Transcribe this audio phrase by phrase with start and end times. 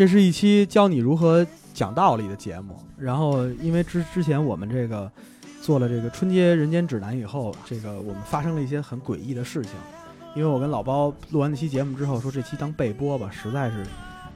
[0.00, 2.74] 这是一期教你如何讲道理的节目。
[2.96, 5.12] 然后，因为之之前我们这个
[5.60, 9.72] 做了这个春节人间指南以后，这个我们发生了一些很诡异的事情。
[10.34, 13.84] 因为我跟老包录完那期节目之后，说这期当备播吧，实在是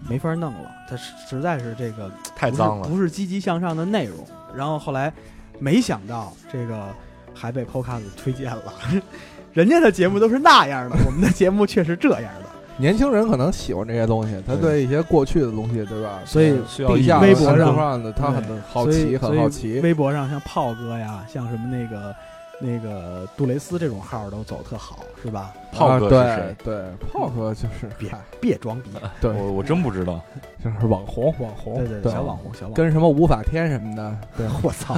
[0.07, 2.87] 没法弄了，它实实在是这个是太脏了。
[2.87, 4.19] 不是积极向上的内容。
[4.55, 5.11] 然后后来
[5.59, 6.95] 没想到这个
[7.33, 8.75] 还被 Podcast 推荐了，
[9.55, 12.44] 人家的节目都是那样的，我们的节目却是这样的。
[12.77, 16.21] 年轻人可能喜欢这些东西，他对一些过去的东西，对吧？
[16.25, 19.81] 所以需要微博上的，他很好奇，很好奇。
[19.81, 22.15] 微博上像炮哥呀，像什么那个
[22.61, 25.53] 那个杜蕾斯这种号都走特好，是吧？
[25.73, 30.21] 炮哥是啊谁对对，炮哥就是别别装逼， 对，我我真不知道。
[30.65, 32.75] 就是网红，网红，对对对，小网红，小网红。
[32.75, 34.95] 跟什么无法天什么的，对 我操，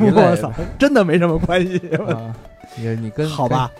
[0.00, 1.78] 我操，真的没什么关系。
[1.96, 2.34] 啊，
[2.76, 3.70] 你你跟好吧，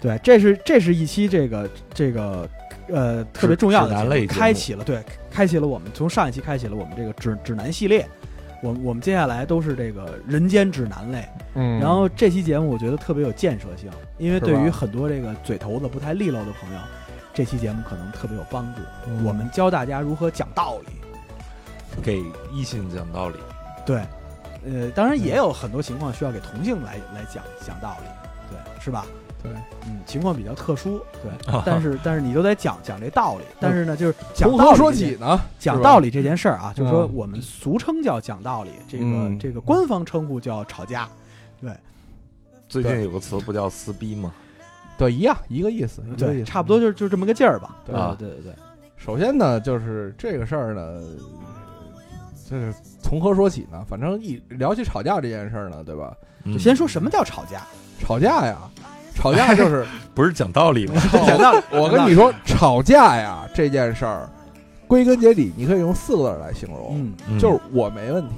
[0.00, 2.48] 对，这是这是一期这个这个
[2.88, 8.06] 呃特别重要的开启了对，开启了我们从上一期开启了我们这个指指南系列。
[8.62, 16.80] 我我们接下来都是这个人间指南类，嗯，然后这期节目我觉得特别有建设性，因为对于很多这个嘴头子不太利落的朋友，
[17.34, 18.80] 这期节目可能特别有帮助。
[19.06, 19.22] 嗯。
[19.24, 23.36] 我们教大家如何讲道理，给异性讲道理，
[23.84, 23.98] 对，
[24.64, 28.08] 呃，当然也有很多情况需要给同性来来讲讲道理，
[28.50, 29.04] 对，是吧？
[29.42, 29.52] 对，
[29.86, 31.30] 嗯，情况比较特殊，对，
[31.64, 35.40] 但是但是你都得讲讲这道理， 但是呢，就是讲从何说起呢？
[35.58, 41.08] 讲道理这件事儿啊，就是说嗯我们俗称叫讲道理，这个、嗯这个官方称呼叫吵架，
[41.60, 41.70] 对
[42.68, 44.32] 最近有个词不叫撕逼吗？
[44.98, 46.80] 对，一样一个意思，一个意对，思差不多。
[46.80, 47.76] 就是就这么个劲儿吧。
[47.84, 48.54] 对啊对对对，
[48.96, 51.02] 首先呢，就是这个事儿呢，
[52.48, 53.84] 就是从何说起呢？
[53.86, 56.16] 反正一聊起吵架这件事儿呢，对吧？
[56.44, 57.66] 嗯就先说什么叫吵架，
[58.00, 58.56] 吵架呀，
[59.16, 59.84] 吵架就是
[60.14, 61.02] 不是讲道理吗？
[61.26, 61.60] 讲道理。
[61.72, 64.28] 我跟你说，吵架呀这件事儿，
[64.86, 68.34] 归根结底，你可以用四个字来形容，就是我没问题。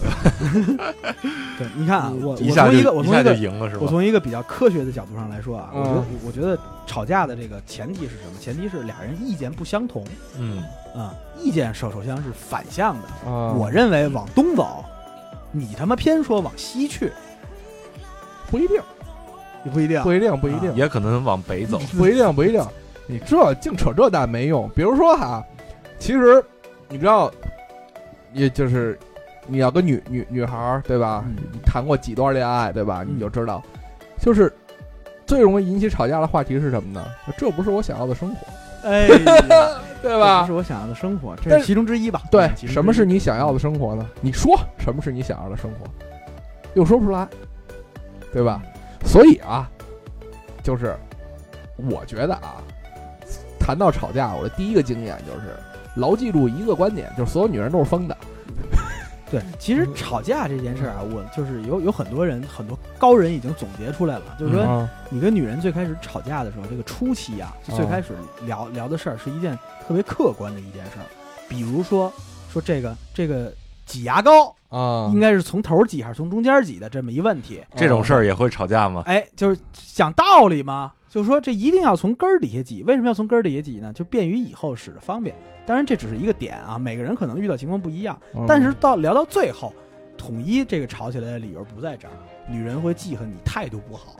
[1.58, 3.82] 对，你看啊，我一下就我从一个我一下就从一个赢了是吧？
[3.82, 8.38] 我从一个比较科学的角度上来说啊，我觉得嗯我觉得吵架的这个前提是什么？
[8.40, 10.02] 前提是俩人意见不相同
[10.38, 10.62] 嗯，
[10.96, 13.30] 啊，意见首首先是反向的。
[13.30, 14.82] 啊我认为往东走，
[15.52, 17.12] 你他妈偏说往西去，
[18.50, 18.80] 不一定，
[19.62, 20.02] 你不一定。
[20.02, 21.78] 不一定，不一定，也可能往北走。
[21.96, 22.64] 不一定，不一定。
[23.06, 24.68] 你这净扯这蛋没用。
[24.74, 25.44] 比如说哈，
[25.98, 26.42] 其实
[26.88, 27.30] 你知道，
[28.32, 28.98] 也就是
[29.46, 31.24] 你要跟女女女孩儿对吧？
[31.26, 33.02] 嗯你谈过几段恋爱对吧？
[33.02, 33.62] 嗯你就知道，
[34.20, 34.52] 就是
[35.26, 37.04] 最容易引起吵架的话题是什么呢？
[37.36, 38.46] 这不是我想要的生活，
[38.88, 40.52] 哎呀， 对吧这不是？
[40.52, 42.22] 我想要的生活，这是是其中之一吧？
[42.30, 44.06] 对什么是你想要的生活呢？
[44.20, 45.86] 你说什么是你想要的生活，
[46.74, 47.26] 又说不出来，
[48.32, 48.62] 对吧？
[49.04, 49.68] 所以啊，
[50.62, 50.96] 就是
[51.76, 52.62] 我觉得啊，
[53.58, 55.56] 谈到吵架，我的第一个经验就是
[55.96, 58.16] 牢记住一个观点，就是所有女人都是疯的。
[59.30, 64.88] 对，其实吵架这件事儿啊，我就是有有很多人，很多高人已经总结出来了，就是说，嗯。
[65.08, 68.08] 你跟女人最开始吵架的时候，这个初期啊，就最开始
[68.44, 69.56] 聊、聊的事儿是一件
[69.86, 71.06] 特别客观的一件事儿，
[71.48, 72.12] 比如说
[72.52, 73.52] 说这个这个
[73.90, 79.02] 挤牙膏啊应该是从头挤还是从中间挤的这么一问题，这种事儿也会吵架吗？
[79.06, 83.92] 哎，就是讲道理嘛，就是说这一定要从根儿底下挤，为什么要从根儿底下挤呢？
[83.92, 85.34] 就便于以后使着方便。
[85.66, 88.16] 当然这只是一个点啊，每个人可能遇到情况不一样。
[88.34, 89.72] 嗯但是到聊到最后，
[90.16, 92.14] 统一这个吵起来的理由不在这儿，
[92.48, 94.16] 女人会记恨你态度不好，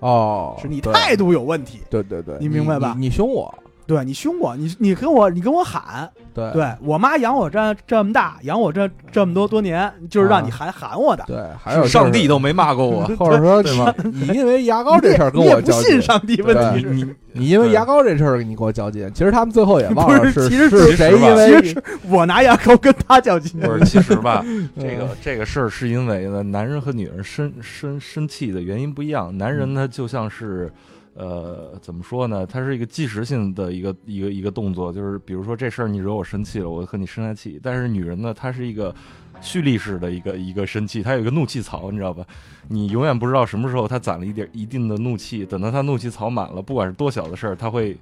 [0.00, 1.80] 哦，是你态度有问题。
[1.88, 3.52] 对对对，你明白吧你你凶我，
[3.86, 11.22] 对你凶我，你你跟我你跟我喊，对对我妈养我这这么大，养我这这么多多年，就是让你喊、喊我的。
[11.26, 13.94] 对，还有上帝都没骂过我，或者说对吗？
[14.04, 23.60] 你因为牙膏这事儿跟我较劲，信上帝，问题是你你因为牙膏这事儿你跟我较劲，其实他们最后也忘了不是其实是谁因为其实是我拿牙膏跟他较劲。
[23.60, 29.36] 不是，其实吧， 嗯这个这个事儿是因为呢，男人和女人生生生气的原因不一样。
[29.36, 30.72] 男人他就像是，
[31.14, 32.44] 呃，怎么说呢？
[32.46, 37.60] 它是一个即时性的一个一个一个动作，就是比如说这事儿你惹我生气了，我和你生下气。
[37.62, 38.94] 但是女人呢，她是一个
[39.40, 42.24] 蓄力式的一个一个生气，她有一个怒气槽，你知道吧？
[42.68, 47.96] 你永远不知道什么时候她攒了一点一定的怒气，等到她怒气槽满了，不管是多小的事儿，她会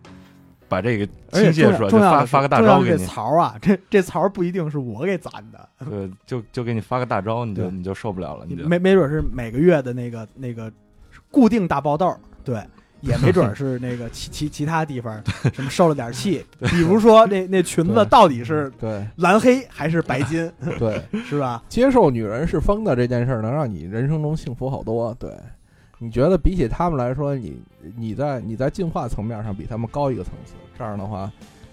[0.69, 10.73] 把这个倾泻出来，就发发个大招给你，槽啊，这 这槽不一定是我给攒的，对，就就给你发个大招，你就 你就受不了了，你就没没准是每个月的那个那个
[11.31, 12.62] 固定大爆豆，对，
[13.02, 15.22] 也没准是那个其 其其他地方
[15.52, 21.62] 什么受了点气， 比如说那那裙子到底是对蓝黑还是白金， 对，是吧？
[21.69, 25.14] 接受女人是疯的这件事儿，能让你人生中幸福好多。
[25.19, 25.31] 对，
[25.99, 27.60] 你觉得比起他们来说，你
[27.96, 31.31] 你在你在进化层面上比他们高一个层次，这样的话，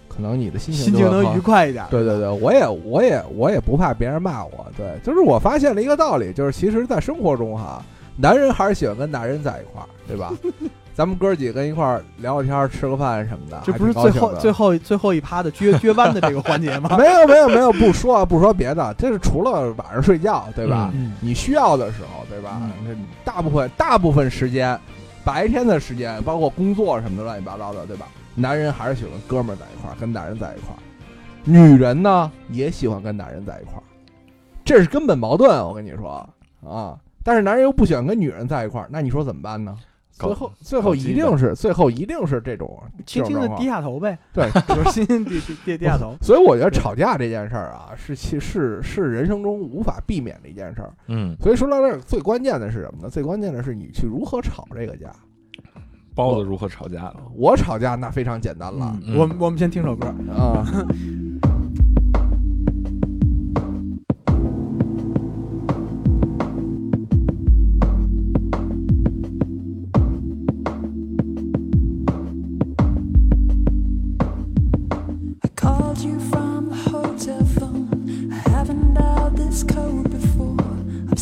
[0.08, 1.84] 可能你的心情心情能愉快一点。
[1.90, 4.66] 对对对，我也我也我也不怕别人骂我。
[4.76, 7.84] 对，就是我发现了一个道理，就是其实，在生活中哈，
[8.16, 10.32] 男人还是喜欢跟男人在一块儿，对吧？
[11.00, 16.94] 咱们哥几个一块儿聊聊天儿、吃个饭什么的，这不是最后最后最后一趴的撅撅弯的这个环节吗？
[17.00, 20.90] 没有没有没有，不说不说别的，这是除了晚上睡觉，对吧？
[20.92, 22.60] 嗯你需要的时候，对吧？
[22.86, 24.78] 嗯大部分大部分时间，
[25.24, 28.06] 白天的时间，包括工作什么的乱七八糟的，对吧？
[28.34, 30.78] 男人还是喜欢哥们儿在一块儿，跟男人在一块儿。
[31.44, 33.82] 女人呢，也喜欢跟男人在一块儿，
[34.66, 35.66] 这是根本矛盾。
[35.66, 36.28] 我跟你说
[36.62, 39.74] 啊，但是男人又不喜欢跟女人在一块儿，那你说怎么办呢？
[40.20, 43.80] 搞最后最后一定是最后一定是这种轻轻的低下。
[43.80, 46.14] 头呗，对， 就是轻轻地低低低下头。
[46.20, 50.92] 所以我觉得吵架这件事儿啊，是其是是人生中无法避免的一件事儿。
[51.08, 53.08] 嗯，所以说到这儿，最关键的是什么呢？
[53.08, 55.10] 最关键的是你去如何吵这个架。
[56.14, 57.16] 包子如何吵架了？
[57.34, 60.06] 我吵架那非常简单了嗯我我们先听首歌。
[60.36, 60.66] 啊。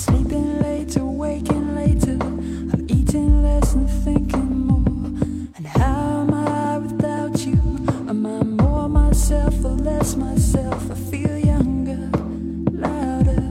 [0.07, 2.17] sleeping later, waking later.
[2.73, 4.83] I'm eating less and thinking more.
[5.57, 7.59] And how am I without you?
[8.09, 10.91] Am I more myself or less myself?
[10.91, 12.09] I feel younger,
[12.71, 13.43] louder.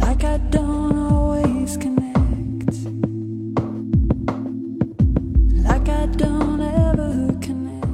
[0.00, 2.74] Like I don't always connect.
[5.68, 7.86] Like I don't ever connect.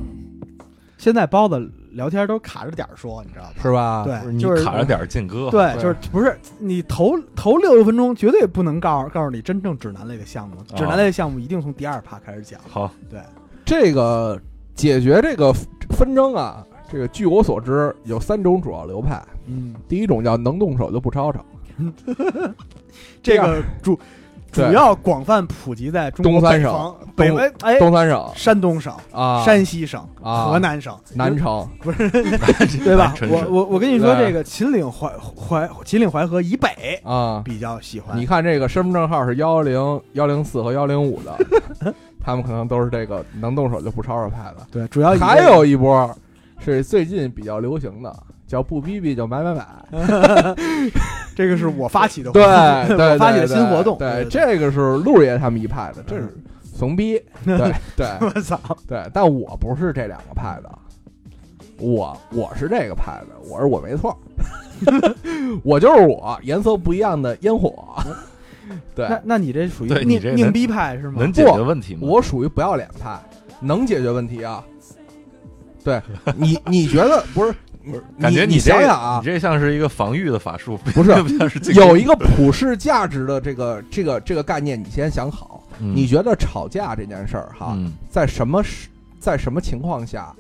[0.99, 3.54] 现在包子 聊天都卡着点儿说，你知道吧？
[3.62, 4.04] 是吧？
[4.06, 12.60] 对，就是你卡着点儿进歌，对，对就是不是你头头六十分钟绝对不能告诉告诉你真正指南类的项目，指南类的项目一定从第二趴开始讲。
[12.70, 13.20] 好，对，
[13.66, 14.40] 这个
[14.76, 15.54] 解决这个
[15.90, 19.22] 纷争啊，这个据我所知有三种主要流派。
[19.48, 21.44] 嗯，第一种叫能动手就不吵吵，
[23.24, 24.00] 这个主
[24.52, 28.32] 主要广泛普及在中国东三省北方、北东哎哎，东三省。
[28.36, 30.46] 山东省、啊，山西省、啊。
[30.46, 31.68] 河南省、南城。
[31.82, 33.14] 不是对吧？
[33.30, 38.18] 我我我跟你说，这个秦岭淮淮秦岭淮河以北啊，比较喜欢。
[38.18, 41.38] 你看这个身份证号是幺零幺零四和幺零五的，
[42.24, 44.66] 他们可能都是这个能动手就不吵吵派的。
[44.72, 46.14] 对，主要还有一波
[46.60, 48.16] 是最近比较流行的，
[48.50, 49.66] 叫不逼逼就买买买。
[51.36, 52.44] 这个是我发起的对，
[52.98, 53.96] 对，我发起的新活动。
[54.00, 56.28] 对，这个是陆爷他们一派的，这是
[56.64, 57.22] 怂逼。
[57.46, 60.70] 对对 我操，对，但我不是这两个派的，
[61.78, 64.18] 我我是这个派的，我是我没错，
[65.64, 67.96] 我就是我，颜色不一样的烟火。
[68.96, 71.18] 对，那那你这属于对你这能拧拧逼派是吗？
[71.20, 72.02] 能解决问题吗？
[72.02, 73.20] 我属于不要脸派，
[73.62, 74.66] 能解决问题啊。
[75.84, 76.02] 对
[76.36, 77.54] 你，你觉得不是？
[78.20, 81.12] 感觉你这想想啊你，这像是一个防御的法术， 不是
[81.74, 85.64] 有一个普世价值的这个这个这个概念，你先想好。
[85.82, 90.36] 嗯你觉得吵架这件事儿哈，嗯在什么时在什么情况下，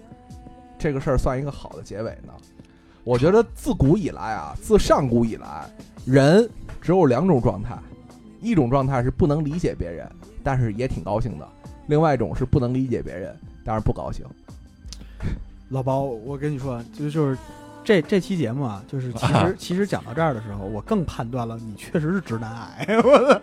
[0.77, 2.33] 这个事儿算一个好的结尾呢？
[3.05, 5.65] 我觉得自古以来啊，自上古以来，
[6.05, 6.47] 人
[6.81, 7.77] 只有两种状态，
[8.41, 10.05] 一种状态是不能理解别人，
[10.43, 11.45] 但是也挺高兴的；，
[11.87, 14.25] 另外一种是不能理解别人，但是不高兴。
[15.69, 17.37] 老包，我跟你说，就就是
[17.83, 22.87] 这这期节目啊，就是其实 其实讲到这儿的时候，我更判断了你确实是直男癌。
[23.01, 23.41] 我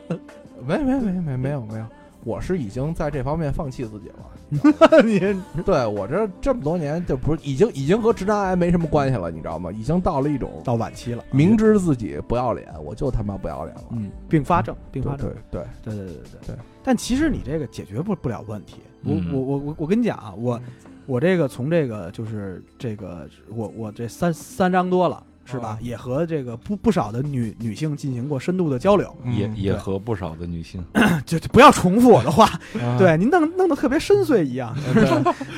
[0.66, 1.86] 没没没没没有没有，
[2.24, 4.16] 我是已经在这方面放弃自己了。
[5.04, 5.18] 你
[5.64, 9.72] 对我这这么多年，就不是已经已经和直男癌没什么关系了，你知道吗？
[9.72, 13.84] 已经到了一种到晚期了，明知自己不要脸，我就他妈不要脸了。
[13.90, 16.56] 嗯并发症，并发症对，对，对对对对对。
[16.82, 18.76] 但其实你这个解决不不了问题。
[19.04, 20.60] 我嗯我我我我跟你讲啊，我
[21.06, 25.22] 我这个从这个就是这个我我这三三张多了。
[25.48, 25.78] 是吧啊？
[25.80, 30.84] 也和这个不不少的女女性进行过深度的交流，也也和不少的女性，
[31.24, 32.46] 就就不要重复我的话，
[32.82, 35.04] 啊对，您弄弄得特别深邃一样，对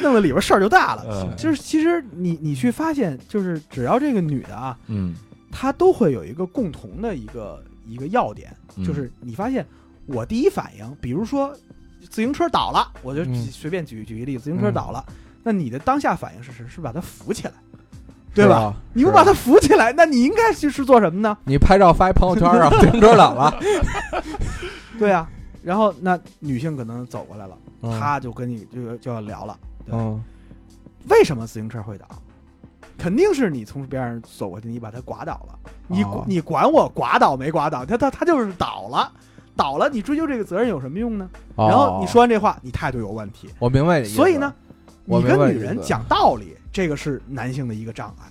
[0.02, 1.07] 弄得里边事儿就大了。
[1.09, 5.14] 嗯就是其实你你去发现，就是只要这个女的啊，嗯，
[5.50, 9.67] 她都会有一个共同的一个一个要点，嗯就是你发现
[10.05, 11.50] 我第一反应，比如说
[12.11, 15.02] 自行车倒了，我就嗯随便举举一例子，自行车倒了，
[15.42, 17.54] 那你的当下反应是是是把它扶起来，
[18.35, 18.75] 对吧？
[18.92, 21.37] 你不把它扶起来，那你应该去是做什么呢？
[21.45, 23.59] 你拍照发一朋友圈啊，自行车倒了，
[24.99, 25.28] 对啊，
[25.62, 30.23] 然后那女性可能走过来了，嗯她就跟你就就要聊了，对嗯
[31.09, 32.07] 为什么自行车会倒？
[32.99, 35.59] 肯定是你从边上走过去，你把它刮倒了。
[35.87, 37.87] 你、哦你管我刮倒没刮倒？
[37.87, 39.11] 他他他就是倒了，
[39.57, 41.30] 倒了，你追究这个责任有什么用呢？
[41.57, 43.49] 然后你说完这话，你态度有问题。
[43.61, 44.67] 我明白你的意思，所以呢，我
[45.08, 48.26] 你跟女人讲道理，这个是男性的一个障碍，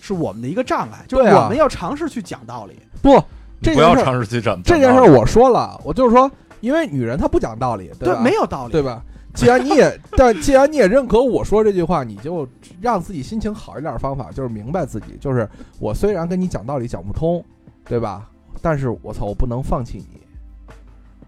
[0.00, 2.78] 是我们的一个障碍，就是我们要尝试去讲道理。
[3.02, 3.16] 不
[3.60, 8.20] 你不要这件事儿尝试去长这件事儿我说了，我就是说，因为女人她不讲道理，对，吧？
[8.20, 9.02] 没有道理，对吧？
[9.34, 12.48] 既然你也， 但既然你也认可我说这句话，你就
[12.80, 15.48] 让自己心情好一点的方法，就是明白自己，就是
[15.78, 17.44] 我虽然跟你讲道理讲不通，
[17.84, 18.28] 对吧？
[18.62, 20.20] 但是我操，我不能放弃你。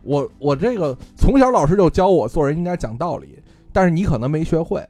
[0.03, 3.39] 我我这个从小老师就教我做人应该讲道理，
[3.79, 4.85] 但是你可能没学会，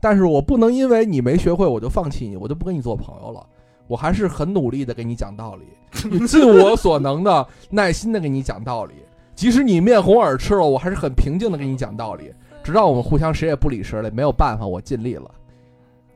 [0.00, 3.46] 但是我不能因为你没学会我就放弃你，我就不跟你做朋友了。
[3.86, 5.62] 我还是很努力的给你讲道理，
[6.26, 8.94] 尽我所能的耐心的给你讲道理。
[9.36, 12.32] 即使你面红耳赤了，我还是很平静的给你讲道理，
[12.64, 15.30] 直到我们互相谁也不理谁了，没有办法，我尽力了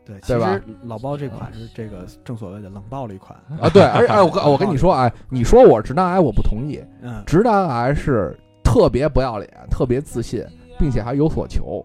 [0.05, 3.69] 对，其对吧实老包这款是这个正所谓的冷暴力款，啊！
[3.69, 10.45] 对，而且哎，我跟 我跟你说，啊，你说我直男癌，我不同意，嗯，直男癌是特别不要脸、特别自信，
[10.81, 11.85] 并且还有所求。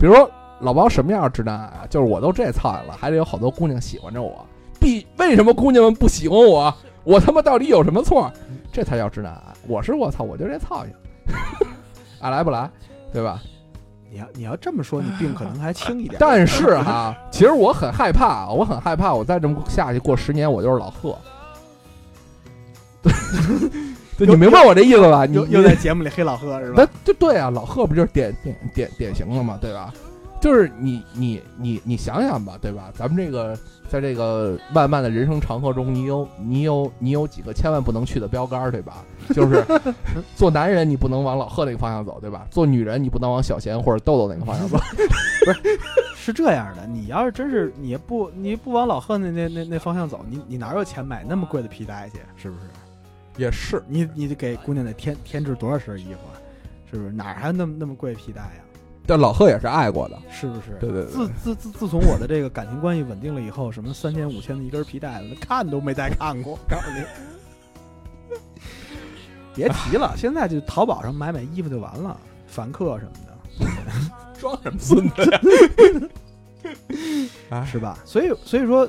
[0.00, 0.28] 比如说
[0.60, 1.86] 老包什么样的直男癌啊？
[1.90, 4.44] 就是我都这操性了，还得有好多姑娘喜欢着我。
[4.80, 6.74] 必为什么姑娘们不喜欢我？
[7.04, 8.32] 我他妈到底有什么错？
[8.72, 9.42] 这才叫直男癌。
[9.68, 10.94] 我是我操，我就这操性，
[12.18, 12.70] 爱 来不来，
[13.12, 13.42] 对吧？
[14.10, 16.16] 你要你要这么说，你病可能还轻一点。
[16.18, 21.16] 但是哈，其实我很害怕，我很害怕，我再这么下去过十年，我就是老贺。
[24.26, 25.24] 对，你明白我这意思吧？
[25.26, 26.88] 你又又在节目里黑老贺是吧那？
[27.04, 29.92] 就对啊，老贺不就是典典典典型的嘛，对吧？
[30.40, 32.90] 就是你你你你想想吧，对吧？
[32.94, 33.54] 咱们这个
[33.90, 39.04] 在这个漫漫的人生长河中，你有你有你有几个千万不能去的标杆，对吧？
[39.34, 39.62] 就是
[40.34, 42.46] 做男人你不能往老贺那个方向走，对吧？
[42.50, 44.78] 做女人你不能往小贤或者豆豆那个方向走。
[45.44, 45.78] 不是
[46.16, 52.18] 是这样的，你要是真是你不你不往老贺那那那那方向走，你你哪有钱买那么贵的皮带去？
[52.36, 52.62] 是不是？
[53.40, 56.36] 也是，你你得给姑娘得添添置多少身衣服啊？
[56.90, 57.10] 是不是？
[57.10, 58.62] 哪儿还有那么那么贵皮带呀？
[59.06, 60.76] 但老贺也是爱过的，是不是？
[60.78, 66.58] 对对对自自自自从我的这个感情关系稳定了以后，什么三千五千的一根皮带，那看都没再看过。
[66.68, 68.36] 告诉你，
[69.54, 72.14] 别提了， 现在就淘宝上买买衣服就完了，
[72.46, 73.30] 凡客什么的。
[74.38, 75.40] 装什么孙子呀？
[77.50, 77.98] 哎，是吧？
[78.04, 78.88] 所以所以说，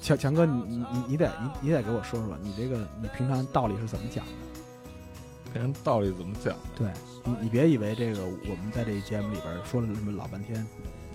[0.00, 4.30] 强强哥，你你你你得你你得给我说说，你这个你平常道理是怎么讲的？
[5.52, 6.54] 平常道理怎么讲？
[6.76, 6.86] 对
[7.24, 10.66] 你你别以为这个我们在这一节目里边说了这么老半天，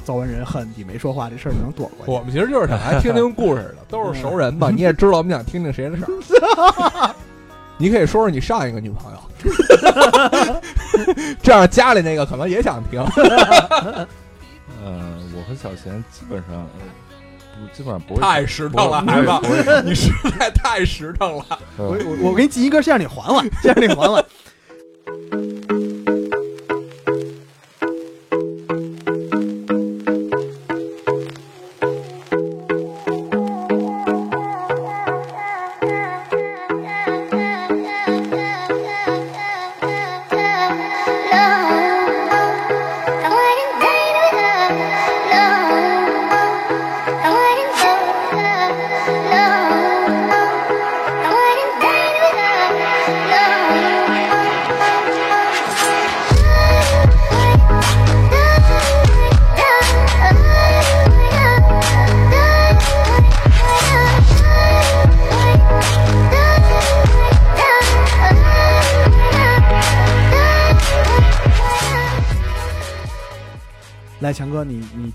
[0.03, 2.11] 遭完人恨你没说话这事儿就能躲过去。
[2.11, 4.69] 我们其实就是想来听听故事的，都是熟人嘛。
[4.69, 7.15] 你也知道我们想听听谁的事儿。
[7.77, 9.19] 你可以说说你上一个女朋友，
[11.41, 13.01] 这样家里那个可能也想听。
[14.83, 16.67] 呃，我和小贤基本上，
[17.73, 21.45] 基本上不会太实诚了，孩子，你实在太实诚了。
[21.77, 24.25] 我呃我我给你记一根，先让你缓缓，先让你还还。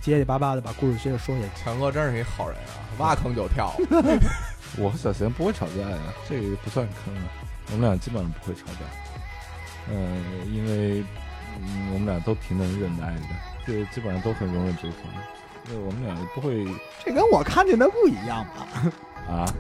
[0.00, 1.48] 结结巴巴的把故事接着说下去。
[1.62, 3.74] 强哥真是一好人啊， 挖坑就跳。
[4.78, 7.22] 我和小贤不会吵架呀，这个不算坑啊。
[7.72, 8.80] 我们俩基本上不会吵架，
[9.90, 11.04] 嗯、因为
[11.60, 13.22] 嗯我们俩都挺能忍耐的，
[13.66, 15.00] 就基本上都很容忍对方。
[15.66, 16.64] 对，我们俩不会
[17.04, 18.66] 这跟我看见的不一样吧？
[19.32, 19.54] 啊。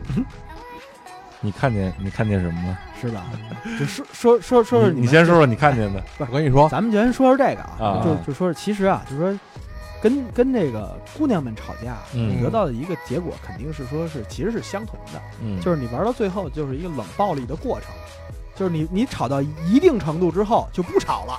[1.42, 2.78] 你看见你看见什么了？
[3.00, 3.24] 是吧？
[3.78, 9.32] 就说说说说说你们先说说你看见的我跟你说，咱们就先说说这个啊就就说其实啊，就说
[10.02, 17.90] 跟跟那个姑娘们吵架，嗯你得到的一个结果肯定是说是其实是相同的，嗯，就是你玩到最后就是一个冷暴力的过程，
[18.56, 21.38] 就是你你吵到一定程度之后就不吵了，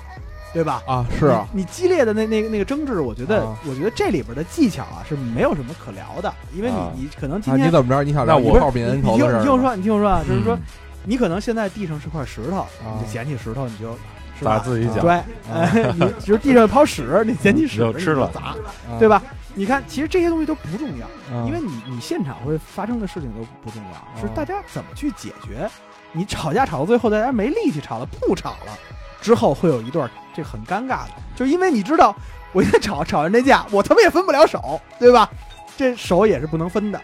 [0.54, 0.84] 对吧？
[0.88, 8.04] 啊，是啊，你激烈的那那个那个争执，我觉得、啊我觉得这里边的技巧啊是没有什么可聊的，因为你、啊你可能今啊，天、你怎么着？
[8.04, 10.62] 你想聊那我你听你听我说，你听我说啊，就是说、嗯
[11.04, 12.68] 你可能现在地上是块石头，啊
[13.00, 13.98] 你就捡起石头你就。
[14.42, 14.58] 是吧？
[14.58, 15.12] 打自己脚，对，
[15.54, 18.56] 哎，你就是地上有泡屎，你捡起屎就吃了砸，啊
[18.98, 19.08] 对？
[19.08, 19.22] 吧？
[19.54, 25.70] 你看，其实这些东西都不重要，啊因为你你现场会发生的事情都不重要，是哦大家怎么去解决。
[26.12, 28.74] 你吵架吵到最后，大家没力气吵了，不吵了，
[29.22, 32.16] 之后会有一段这很尴尬的，就因为你知道，
[32.52, 35.30] 我现在吵吵完这架，我他妈也分不了手，对吧？
[35.78, 37.00] 这手也是不能分的。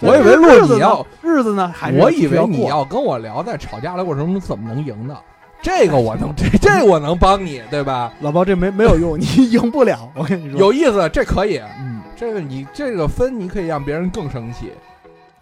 [0.00, 5.14] 我以为路你要，日子呢，还是我以为你要跟我聊在吵架的过程中怎么能赢的，
[5.62, 8.12] 这个我能， 这这我能帮你，对吧？
[8.20, 10.10] 老包这没没有用，你赢不了。
[10.14, 14.72] 我跟你说，有意思，这可以，嗯，这个你这个分你可以让别人更生气，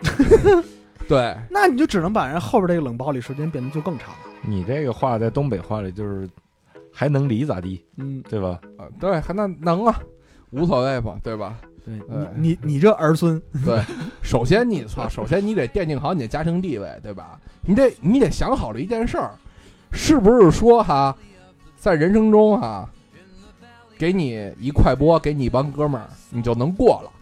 [1.08, 4.08] 对，那你就只能把人后边这个冷暴力时间变得就更长。
[4.42, 6.28] 你这个话在东北话里就是
[6.92, 8.60] 还能离咋地，嗯，对吧？
[8.76, 10.00] 啊，对，还那能啊，
[10.50, 11.56] 无所谓吧，对吧？
[11.84, 13.80] 你你你这儿孙，对，
[14.20, 17.40] 首先你操，首先你得奠定好你的家庭地位，对吧？
[17.62, 19.30] 你得你得想好了一件事儿，
[19.92, 21.14] 是不是说哈，
[21.76, 22.88] 在人生中哈，
[23.99, 27.12] 给你一快播，给你一帮哥们儿，你就能过了？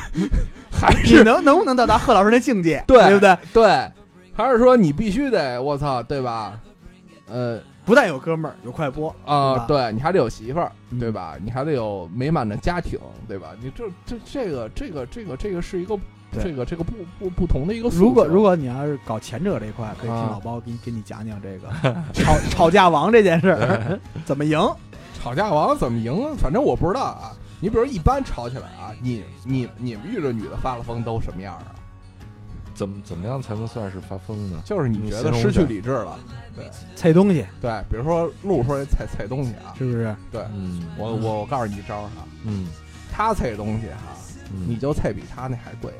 [0.70, 2.82] 还你是能能不能到达贺老师那境界？
[2.86, 3.36] 对对不对？
[3.52, 3.92] 对？
[4.32, 6.58] 还是说你必须得我操，对吧？
[7.26, 11.36] 呃不但有哥们儿，有快播啊、对你还得有媳妇儿，嗯对吧？
[11.42, 13.48] 你还得有美满的家庭，对吧？
[13.60, 17.88] 你这这这个这个这个这个是一个对这个这个不不不同的一个。
[17.90, 21.68] 如果如果你要是搞前者这一块，可以听啊老包给你给你讲讲这个
[22.12, 24.58] 吵吵架王这件事儿 怎么赢。
[25.20, 26.36] 吵架王怎么赢？
[26.36, 27.32] 反正我不知道啊。
[27.60, 31.74] 你比如一般吵起来啊，你你你们遇着女的发了疯都什么样啊？
[32.72, 34.60] 怎么怎么样才能算是发疯呢？
[34.64, 36.16] 就是你你觉得失去理智了，
[36.54, 40.14] 对菜东西对，比如说路说踩踩东西啊，是不是？
[40.30, 42.68] 对嗯，我我我告诉你一招哈，嗯，
[43.10, 44.14] 他踩东西哈，
[44.52, 45.92] 嗯你就踩比他那还贵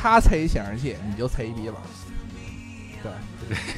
[0.00, 1.70] 他踩一显示器，你就踩一笔记
[3.02, 3.12] 本，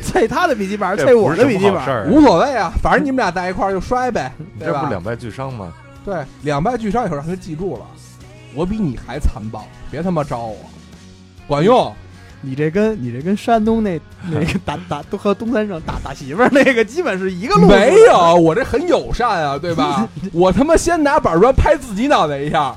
[0.02, 4.80] 菜 他的笔记本，这菜我的笔记本无所谓啊，反正你们俩在一块儿就摔呗，对吧？
[4.80, 5.72] 这不两败俱伤吗？
[6.04, 7.86] 对，两败俱伤以后让他记住了，
[8.54, 10.56] 我比你还残暴，别他妈招我，
[11.46, 11.92] 管用。
[12.44, 17.68] 你这跟你这跟山东那 那个打打都和东三省打打媳妇儿那个基本是一个路。
[17.68, 20.08] 没有，我这很友善啊，对吧？
[20.34, 22.76] 我他妈先拿板砖拍自己脑袋一下，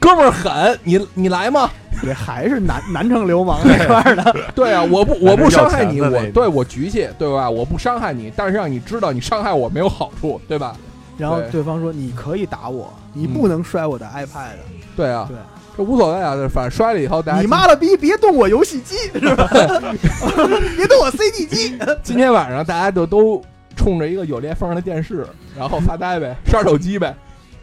[0.00, 1.70] 哥们儿狠，你你来吗？
[2.00, 4.36] 这还是南南城流氓那块儿的。
[4.54, 7.50] 对啊，我不我不伤害你，我对我局气，对吧？
[7.50, 10.76] 我不伤害你，但是让你知道你伤害我没有好处，对吧？
[11.16, 14.54] 然后对对方说：“你可以打我，你嗯不能摔我的 iPad。
[14.96, 15.36] 对啊，对，
[15.76, 19.48] 这无所谓啊，反正摔了以后大家你妈了逼，别动我游戏机，是吧？
[20.76, 21.76] 别动我 CD 机。
[22.04, 23.42] 今天晚上大家就都
[23.74, 25.26] 冲着一个有裂缝的电视，
[25.58, 27.12] 然后发呆呗，刷手机呗，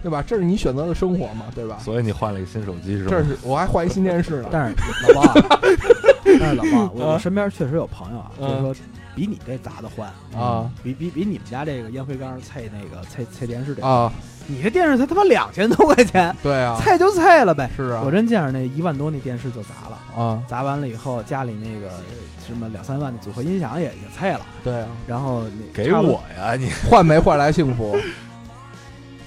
[0.05, 0.23] 对吧？
[0.25, 1.79] 这是你选择的生活嘛，对吧？
[1.83, 3.09] 所以你换了一个新手机是吧？
[3.09, 4.75] 这是我还换一新电视呢， 但是
[5.11, 5.59] 老包啊，
[6.39, 8.75] 但是老包啊，我身边确实有朋友啊，就是嗯说
[9.15, 10.07] 比你这砸的欢，
[10.39, 14.11] 啊比比比你们家这个烟灰缸菜那个菜菜电视这，啊，
[14.45, 17.67] 你这电视才他妈两千多块钱，对啊，菜就菜了呗。
[17.75, 21.89] 是啊我，真见着那一万多那电视就砸了，啊，砸完了以后家里那个
[22.45, 27.97] 什么两三万的组合音响也也菜了，对啊，然后你给我呀，你换没换来幸福？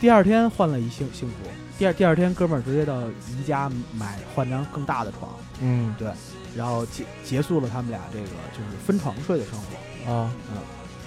[0.01, 1.35] 第二天换了一幸幸福，
[1.79, 5.31] 第二第二天哥们儿直接到宜家买换张更大的床，
[5.61, 6.09] 嗯对
[6.57, 10.59] 然后结结束了他们俩这个就是分床睡的生活，啊，嗯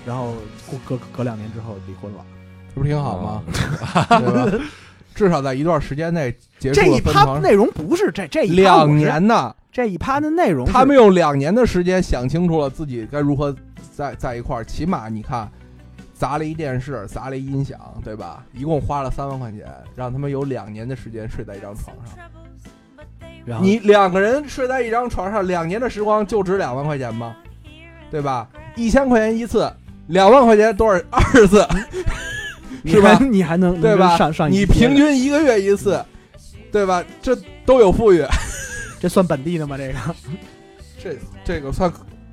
[0.05, 0.33] 然后
[0.67, 2.25] 过隔隔两年之后离婚了。
[2.73, 3.43] 这不是挺好吗？
[4.09, 4.65] 对吧？
[5.13, 13.55] 至少在一段时间内结束这一了分床趴内容不是这这一两年呢，这一趴的内容，他们用两年的时间想清楚了自己该如何
[13.93, 14.63] 在在一块儿。
[14.63, 15.51] 起码你看，
[16.21, 18.45] 砸了一电视，砸了一音响，对吧？
[18.53, 22.15] 一共花了三万块钱，让他们有两年的时间睡在一张床上。
[23.43, 27.35] 然后你两个人睡在一张床上，两年的时光就值两万块钱吗？
[28.11, 28.47] 对吧？
[28.75, 29.67] 一千块钱一次，
[30.09, 31.67] 两万块钱多少二十次，
[32.85, 36.05] 是吧你还能对吧上上你平均一个月一次，
[36.71, 37.03] 对吧？
[37.19, 38.23] 这都有富裕，
[38.99, 39.75] 这算本地的吗？
[39.75, 39.93] 这个
[40.99, 41.91] 这这个算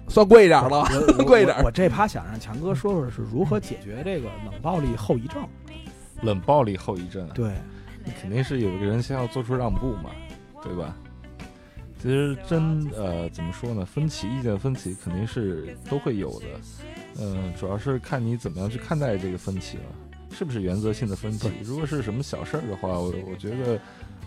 [0.09, 0.85] 算贵一点了，
[1.27, 5.47] 贵一点我我这趴想让强哥说说是如何解决这个冷暴力后遗症。
[6.23, 7.53] 冷暴力后遗症啊，对，
[8.05, 10.11] 你肯定是有一个人先要做出让步嘛，
[10.63, 10.97] 对吧？
[12.01, 16.47] 其实真呃怎么说呢，分歧意见分歧肯定是都会有的，
[17.21, 19.83] 嗯、主要是看你怎么样去看待这个分歧了，
[20.33, 21.51] 是不是原则性的分歧？
[21.63, 23.79] 如果是什么小事儿的话，我我觉得。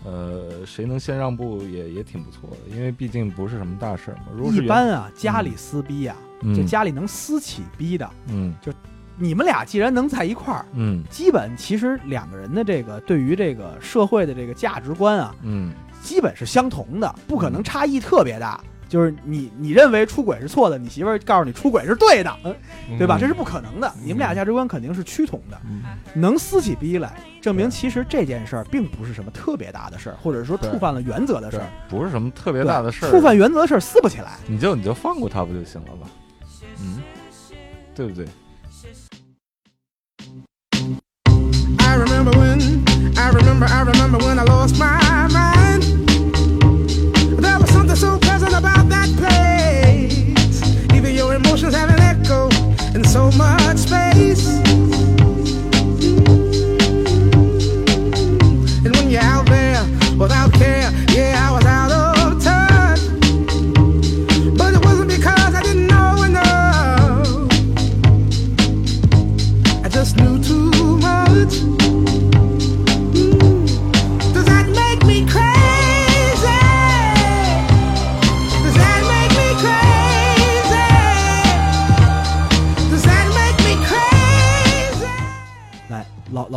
[0.04, 4.24] 呃，谁能先让步也也挺不错的，因为毕竟不是什么大事儿嘛。
[4.34, 8.72] 如果一般啊，家里撕逼啊，嗯就家里能撕起逼的，嗯就
[9.16, 18.60] 你们俩既然能在一块儿，嗯基本其实两个人的这个对于这个社会的这个价值观啊，嗯基本是相同的，不可能差异特别大。
[18.92, 23.16] 就是你你认为出轨是错的，你媳妇儿告诉你出轨是对的，嗯对吧？
[23.18, 23.90] 这是不可能的。
[24.02, 25.82] 你们俩价值观肯定是趋同的，嗯
[26.14, 31.66] 能撕起逼来，证明其实这件事儿并不是什么特别大的事儿，或者说触犯了原则的事儿。
[31.88, 34.32] 不是什么特别大的事儿，触犯原则的事儿撕不起来。
[34.46, 36.06] 你就你就放过他不就行了吗？
[36.78, 37.00] 嗯，
[37.94, 38.26] 对不对
[41.78, 42.60] ？I remember when,
[43.16, 46.11] I remember, I remember when I lost my mind.
[47.94, 50.62] So pleasant about that place.
[50.94, 52.48] Even your emotions have an echo
[52.94, 54.71] in so much space.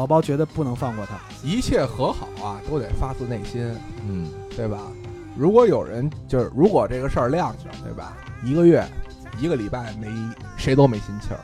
[0.05, 3.75] 老老包觉得不能放过他，一切和好啊，都得发自内心，
[4.07, 4.79] 嗯对吧？
[5.35, 8.15] 如果有人就是，如果这个事儿晾着，对吧？
[8.43, 8.85] 一个月、
[9.39, 10.07] 一个礼拜没
[10.57, 11.39] 谁都没心气儿，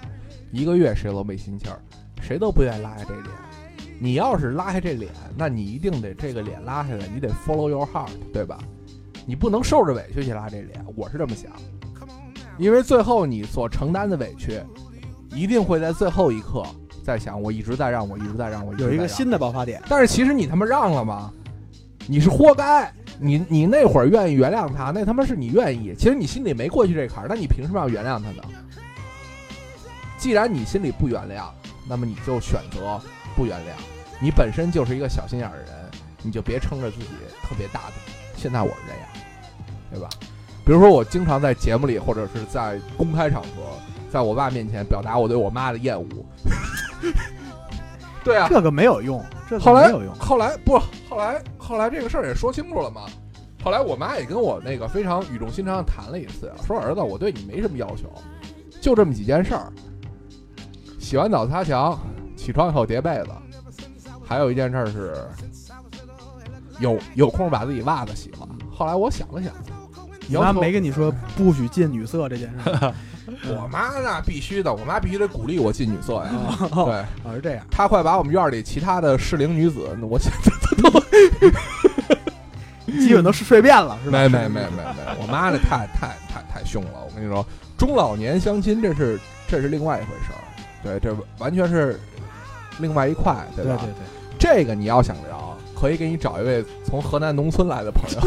[0.51, 1.81] 一个月谁都没心气儿，
[2.21, 3.25] 谁都不愿意拉下这脸。
[3.99, 8.59] 你要是拉下这脸，那你一定得这个脸拉下来，你得 follow your heart，对吧？
[9.25, 11.51] 你不能受着委屈去拉这脸，我是这么想，
[12.59, 14.61] 因为最后你所承担的委屈，
[15.31, 16.63] 一定会在最后一刻
[17.03, 19.81] 在想，我一直在让，我一直在让，我有一个新的爆发点。
[19.89, 21.31] 但是其实你他妈让了吗？
[22.07, 22.91] 你是活该。
[23.23, 25.93] 你你那会儿愿意原谅他，那他妈是你愿意。
[25.95, 28.41] 其实你心里没过去这坎儿，那你凭什么要原谅他呢？
[30.17, 31.43] 既然你心里不原谅，
[31.87, 32.99] 那么你就选择
[33.35, 33.73] 不原谅。
[34.19, 35.73] 你本身就是一个小心眼儿的人，
[36.23, 37.09] 你就别撑着自己
[37.43, 37.93] 特别大的。
[38.35, 39.07] 现在我是这样，
[39.91, 40.09] 对吧？
[40.65, 43.47] 比如说我经常在节目里，或者是在公开场合，
[44.11, 46.05] 在我爸面前表达我对我妈的厌恶。
[48.23, 50.15] 对啊，这个没有用，这后来个没有用。
[50.19, 50.77] 后来不，
[51.09, 53.03] 后来后来这个事儿也说清楚了嘛。
[53.63, 58.11] 后来我妈也跟我那个非常语重心长的谈了一次，说儿子，我对你没什么要求，
[58.81, 59.71] 就这么几件事儿：
[60.99, 61.97] 洗完澡擦墙，
[62.35, 63.29] 起床以后叠被子，
[64.23, 65.15] 还有一件事儿是
[66.79, 68.49] 有有空把自己袜子洗了。
[68.71, 69.53] 后来我想了想，
[70.27, 72.93] 你妈没跟你说不许近女色这件事儿
[73.47, 76.29] 我妈那必须的，我妈必须得鼓励我进女色呀。
[76.71, 76.85] 哦
[77.23, 77.65] 对，哦，是这样。
[77.71, 80.51] 她快把我们院里其他的适龄女子，我现在
[82.99, 84.17] 基本都是睡遍了，是吧？
[84.19, 86.99] 没没没没没，我妈那太太太太凶了。
[87.05, 87.45] 我跟你说，
[87.77, 90.41] 中老年相亲这是这是另外一回事儿，
[90.83, 91.99] 对，这完全是
[92.79, 93.77] 另外一块，对吧？
[93.79, 94.03] 对对对，
[94.37, 95.50] 这个你要想聊，
[95.81, 98.21] 可以给你找一位从河南农村来的朋友，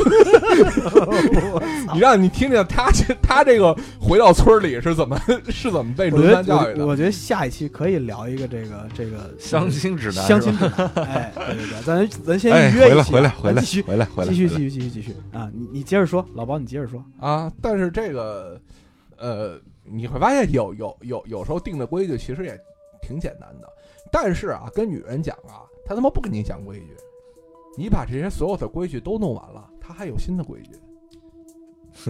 [1.95, 5.17] 你让你听听他这他这个回到村里是怎么
[5.49, 6.79] 是怎么被轮番教育的。
[6.79, 10.91] 得我我觉得下一期可以聊一个这个这个相亲指南，相亲指南。
[11.05, 15.49] 哎，对对对，咱 咱先约一回来回来回来继续回来回来，继续继续继续继续啊！
[15.55, 17.05] 你你接着说，老包你接着说。
[17.21, 18.61] 啊，但是这个，
[19.17, 22.59] 呃，你会发现有有有有时候定的规矩其实也
[23.01, 23.69] 挺简单的，
[24.11, 26.89] 但是啊，跟女人讲啊，她他妈不跟你讲规矩，
[27.77, 30.71] 你把这些所有的规矩都弄完了，他还有新的规矩。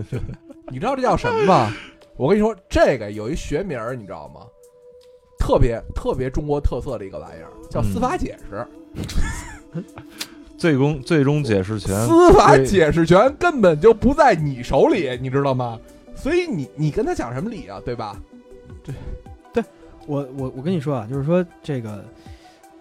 [0.70, 1.72] 你知道这叫什么吗？
[2.16, 4.40] 我跟你说，这个有一学名儿，你知道吗？
[5.38, 8.66] 特别特别中国特色的一个玩意儿，叫司法解释。
[10.56, 15.78] 最终最终解释权，司法解释权根本就不在你手里，你知道吗？
[16.14, 18.18] 所以你你跟他讲什么理啊，对吧？
[18.82, 18.94] 对，
[19.52, 19.64] 对
[20.06, 22.02] 我我我跟你说啊，就是说这个，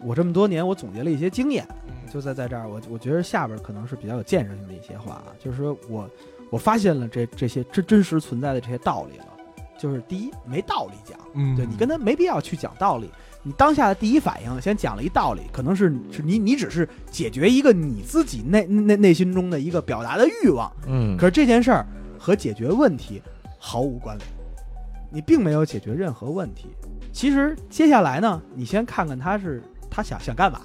[0.05, 1.67] 我这么多年我总结了一些经验，
[2.11, 6.09] 就在在这儿，我我觉得下边可能是比较有建设性的一些话啊，就是说我
[6.49, 9.25] 我发现了这这些真真实存在的这些道理了，
[9.77, 11.55] 就是第一没道理讲，嗯。
[11.55, 13.09] 对你跟他没必要去讲道理，
[13.41, 21.17] 你当下的第一反应先讲了一道理，可能是是你你只是解决一个你自己内内内心中的一个表达的欲望，嗯。
[21.17, 21.85] 可是这件事儿
[22.19, 23.21] 和解决问题
[23.57, 24.29] 毫无关联，
[25.09, 26.67] 你并没有解决任何问题。
[27.11, 29.61] 其实接下来呢，你先看看他是
[29.93, 30.59] 他想想干嘛。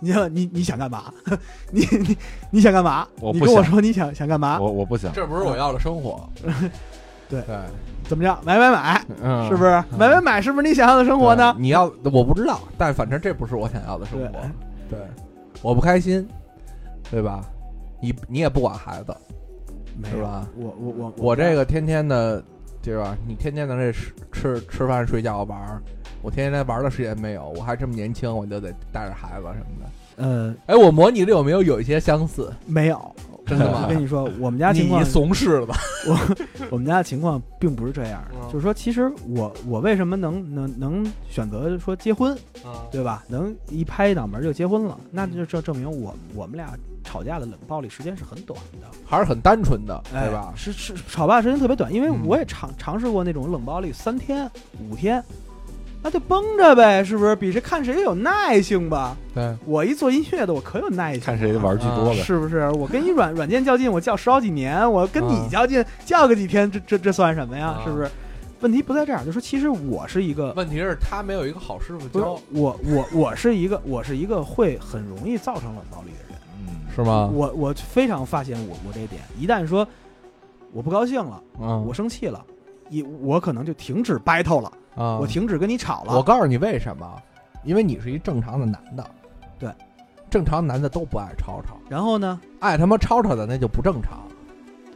[0.00, 1.12] 你想你你想干嘛？
[1.72, 2.16] 你你
[2.52, 3.06] 你想干嘛？
[3.32, 4.60] 你跟我说你想想干嘛？
[4.60, 6.28] 我我不想，这不是我要的生活。
[7.28, 7.58] 对对，
[8.04, 8.38] 怎么着？
[8.44, 9.70] 买买买，嗯是不是？
[9.98, 11.54] 买买买，是不是你想要的生活呢？
[11.58, 14.32] 你要我不知道，但反正这不是我想要的生活。
[14.88, 14.98] 对，
[15.62, 16.26] 我不开心，
[17.10, 17.44] 对吧？
[18.00, 19.14] 你你也不管孩子，
[20.08, 20.46] 是吧？
[20.56, 22.42] 我我我我这个天天的
[22.80, 23.14] 对吧？
[23.26, 25.82] 你天天的这吃吃吃饭睡觉玩儿，
[26.22, 29.90] 我天天玩的时间没有，我还这么年轻，我就得带着孩子什么的。
[30.16, 32.52] 呃，哎，我模拟的有没有有一些相似？
[32.66, 33.14] 没有，
[33.46, 35.76] 真的吗我跟你说，我们家情况你，怂视了吧，
[36.08, 36.36] 我
[36.70, 43.22] 我们家的情况并不是这样嗯，就是说，其实我我为什么能能能选择说结婚，啊对吧？
[43.28, 50.52] 能一拍脑门就结婚了，那就这证明我我们俩吵架的冷暴力时间是很短的，还是很单纯的，哎对吧？
[50.56, 54.50] 是是吵架时间特别短，因为嗯我也尝尝试过那种冷暴力三天
[54.90, 55.22] 五天，
[56.02, 57.34] 那就绷着呗，是不是？
[57.36, 59.16] 比谁看谁有耐性吧。
[59.34, 62.16] 对，我一做音乐的，我可有耐性，看谁玩具多呗。
[62.16, 62.70] 是不是？
[62.70, 67.68] 我跟一软软件较劲，我较十好几年；我跟啊你较劲，较个几天，这这这算什么呀？
[67.68, 68.10] 啊是不是？
[68.60, 76.38] 问题不在这儿，就说其实我是一个，问题是他没有一个好师傅教，我我我是一个我是一个会很容易造成冷暴力的人。
[76.66, 77.30] 嗯，是吗？
[77.32, 79.86] 我我非常发现我我这点，一旦说
[80.72, 82.44] 我不高兴了，嗯我生气了，
[82.90, 86.16] 一我可能就停止 battle 了，啊，我停止跟你吵了。
[86.16, 87.06] 我告诉你为什么？
[87.64, 89.10] 因为你是一正常的男的，
[89.58, 89.70] 对，
[90.30, 94.20] 正常男的都不爱吵吵，然后呢，爱他妈吵吵的那就不正常。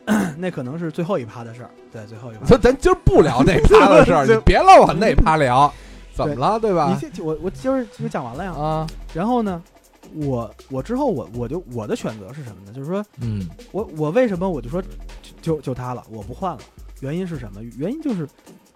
[0.37, 2.45] 那可能是最后一趴的事儿，对，最后一趴。
[2.45, 5.73] 所以咱今儿不聊那趴的事儿，对 你别老往那趴聊，
[6.13, 7.09] 怎么了，对吧你？
[7.11, 8.53] 这我我今儿就讲完了呀。
[8.53, 9.63] 啊，然后呢，
[10.15, 12.73] 我我之后我我就我的选择是什么呢？
[12.73, 14.89] 就是说嗯，我我为什么我就说就
[15.41, 16.59] 就就他了，我不换了？
[17.01, 17.63] 原因是什么？
[17.77, 18.29] 原因就是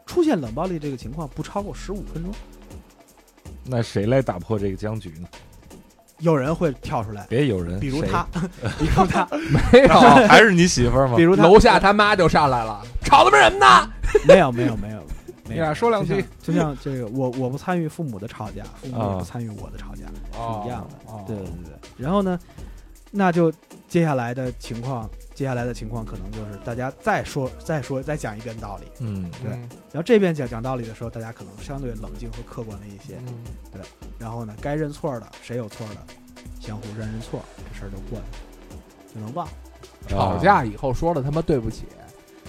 [0.07, 2.33] 出现冷暴力这个情况不超过十五分钟，
[3.65, 5.29] 那谁来打破这个僵局呢？
[6.21, 8.27] 有人会跳出来，别有人，比如他，
[8.79, 9.89] 比如他， 没有，
[10.27, 11.23] 还是你媳妇儿吗比？
[11.23, 13.93] 如他，楼下他妈就上来了，吵他妈什么呢？
[14.27, 15.03] 没有没有没有，没有
[15.45, 20.07] 你俩说两句就像，这个，我我不参与父母的吵架，父母也啊不参与我的吵架，
[20.39, 21.25] 哦是一样的。
[21.27, 21.73] 对对对。
[21.99, 22.39] 然后呢，
[23.11, 23.53] 那就
[23.87, 33.17] 接下来的情况，接下来的情况可能就是大家再说 再说再讲一遍道理，嗯，对嗯然后这边讲讲道理的时候，大家可能相对冷静和客观了一些。
[33.29, 33.83] 嗯对
[34.19, 35.97] 然后呢，该认错的谁有错的，
[36.59, 38.25] 相互认认错，这事儿就过去
[38.75, 38.81] 了，
[39.15, 39.47] 就能忘。
[40.09, 41.85] 吵架以后说了他妈对不起，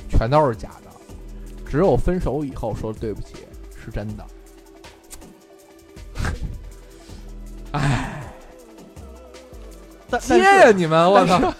[0.10, 0.92] 全都是假的，
[1.70, 3.34] 只有分手以后说对不起
[3.84, 4.26] 是真的。
[10.10, 11.54] 但 接呀你们，我操！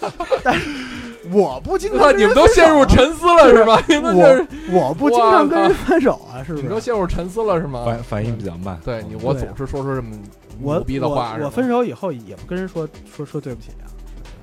[1.32, 3.82] 我不经常你们都陷入沉思了是吧？
[3.88, 6.62] 你们就是我不经常跟人分手啊，是不是？
[6.62, 7.84] 你们都陷入沉思了是吗？
[7.84, 8.78] 反反应比较慢。
[8.84, 10.10] 对你，我总是说出这么
[10.60, 13.86] 我牛逼的话我我分手以后也不跟人说说说对不起啊，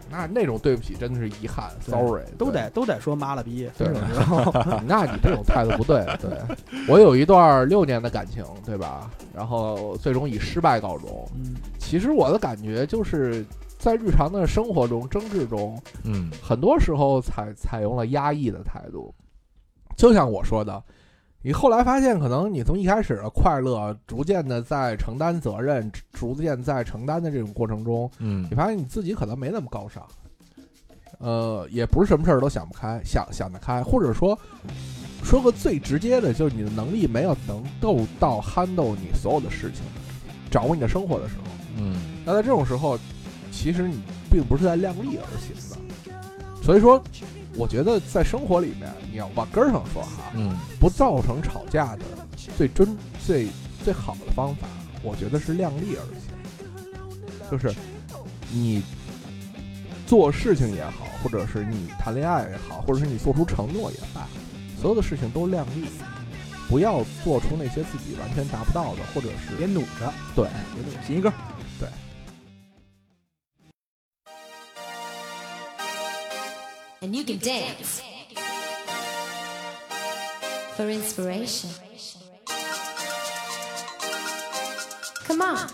[0.10, 4.54] 那那种对不起真的是遗憾，sorry，都得都得说妈了逼，对分手之后
[4.88, 6.06] 那你这种态度不对。
[6.22, 6.30] 对
[6.88, 9.10] 我有一段六年的感情，对吧？
[9.34, 11.28] 然后最终以失败告终。
[11.36, 13.46] 嗯其实我的感觉就是
[13.86, 16.32] 在日常的生活中、争执中，嗯。
[16.42, 19.14] 很多时候采采用了压抑的态度。
[19.96, 20.84] 就像我说的，
[21.44, 28.48] 你后来发现，可能你从一开始的快乐，逐渐的在承担责任，逐渐在承担的这种过程中，嗯。
[28.50, 30.04] 你发现你自己可能没那么高尚，
[31.20, 34.36] 呃，也不是什么事儿都想不开，想想得开，或者说
[35.24, 39.84] 说个最直接的，就是你的能力没有能够到 handle 你所有的事情，
[40.50, 41.44] 掌握你的生活的时候，
[41.78, 42.02] 嗯。
[42.26, 42.98] 那在这种时候，
[43.56, 45.78] 其实你并不是在量力而行的。
[46.62, 47.02] 所以说，
[47.56, 52.02] 我觉得在生活里面，你要往根儿上说哈，嗯不造成吵架的
[52.58, 53.48] 最真最
[53.84, 54.68] 最好的方法，
[55.02, 57.74] 我觉得是量力而行，就是
[58.52, 58.84] 你
[60.06, 64.28] 做事情也好，或者是你谈恋爱也好，或者是你做出承诺也罢，
[64.82, 65.86] 所有的事情都量力，
[66.68, 71.32] 不要做出那些自己完全达不到的，或者是别努着，对别努着，行一歌。
[77.06, 78.02] And you can dance
[80.76, 81.70] for inspiration.
[85.26, 85.70] Come on.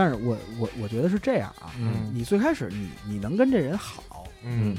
[0.00, 4.74] 但是我我我觉得是这样啊，嗯你最开始你你能跟这人好，嗯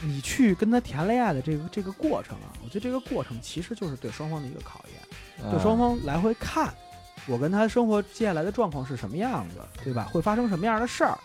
[0.00, 6.74] 你去跟他谈恋爱的这个这个过程啊，我觉得这个过程其实就是对双方的一个考验，对双方来回看
[7.28, 10.08] 我跟他生活接下来的状况是什么样子，对吧？
[10.12, 11.16] 会发生什么样的事儿？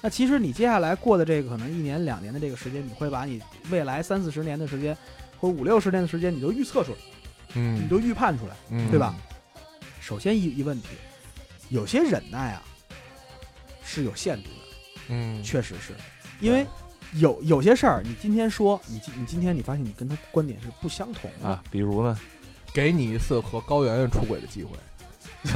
[0.00, 4.98] 那其实你接下来过的这个可能一年两年的这个时间，你会把你未来三四十年的时间，
[5.38, 6.98] 或者五六十年的时间，你都预测出来，
[7.54, 9.14] 嗯你嗯都预判出来，嗯对吧？
[10.00, 10.88] 首先一一问题，
[11.72, 12.62] 有些忍耐啊
[13.82, 14.76] 是有限度的，
[15.08, 15.94] 嗯，确实是，
[16.38, 16.66] 因为
[17.14, 22.18] 有有些事儿，你今天说，你今你今天你发现你跟他观点是不相同的，啊，比如呢，
[22.74, 24.70] 给你一次和高圆圆出轨的机会，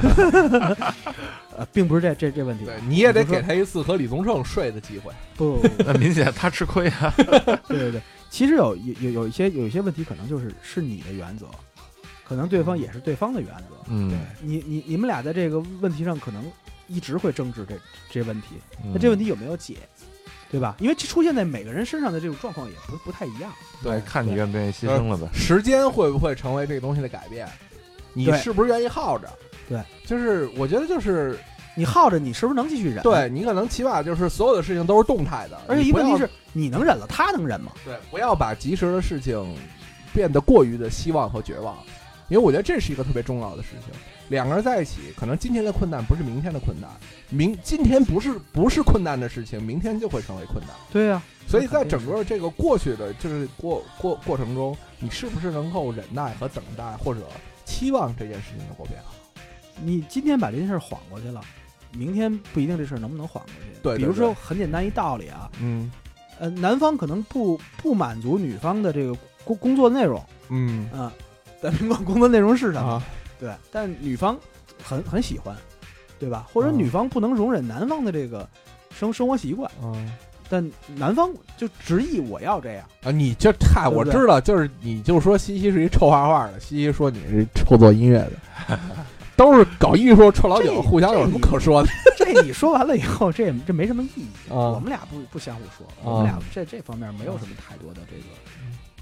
[1.54, 5.12] 呃，并不是这这这问题，对，你也得给他一次和李宗盛睡的机会。
[5.36, 5.82] 不不不。
[5.82, 7.12] 那明显他吃亏啊。
[7.68, 8.00] 对对对，
[8.30, 11.46] 其实有有有有一些有一些问题，可能就是是你的原则，
[12.28, 13.76] 可能对方也是对方的原则。
[13.88, 16.44] 嗯，你你你们俩在这个问题上可能
[16.88, 17.74] 一直会争执这
[18.10, 19.76] 这问题，嗯那这问题有没有解，
[20.50, 20.76] 对吧？
[20.80, 23.52] 因为这出现在每个人身上的这种状况也不不太一样。
[23.82, 25.28] 对，看你愿不愿意牺牲了呗。
[25.32, 27.48] 时间会不会成为这个东西的改变？
[28.12, 29.28] 你是不是愿意耗着？
[29.68, 31.38] 对，就是我觉得就是
[31.74, 37.72] 你耗着，你是不是能继续忍？，对你可能起码就是所有的事情都是动态的，而且一问题是你能忍了，他能忍吗？
[37.84, 39.54] 对，不要把及时的事情
[40.14, 41.76] 变得过于的希望和绝望，
[42.28, 43.94] 因为我觉得这是一个特别重要的事情。
[44.28, 46.90] 两个人在一起，可能今天的困难不是明天的困难，
[47.30, 50.70] 明今天不是不是困难的事情，明天就会成为困难。
[50.90, 57.20] 对呀、所以在整个这个过去的就是过过过程中，你是不是能够忍耐和等待，或者
[57.64, 59.12] 期望这件事情能够变好？
[59.80, 61.40] 你今天把这件事儿缓过去了，
[61.92, 63.80] 明天不一定这事儿能不能缓过去。
[63.80, 65.88] 对对比如说很简单一道理啊，嗯
[66.40, 71.12] 呃，男方可能不不满足女方的这个工工作内容，嗯啊，
[71.70, 73.02] 咱甭管工作内容是什么，啊，
[73.40, 74.38] 对，但女方
[74.82, 75.56] 很很喜欢，
[76.18, 76.46] 对吧？
[76.52, 78.48] 或者嗯女方不能容忍男方的这个
[78.94, 80.12] 生生活习惯，嗯
[80.48, 88.18] 但男方就执意我要这样，啊，你这嗨，对对我知道，就是你就说西西是一臭画画的，西西说你是臭做音乐
[88.68, 88.78] 的，
[89.36, 91.88] 都是搞艺术臭老九，互相有什么可说的？
[92.16, 94.28] 这你说完了以后，这这没什么意义。
[94.48, 98.22] 啊我们俩不不相互说，我们俩这这方面没有什么太多的这个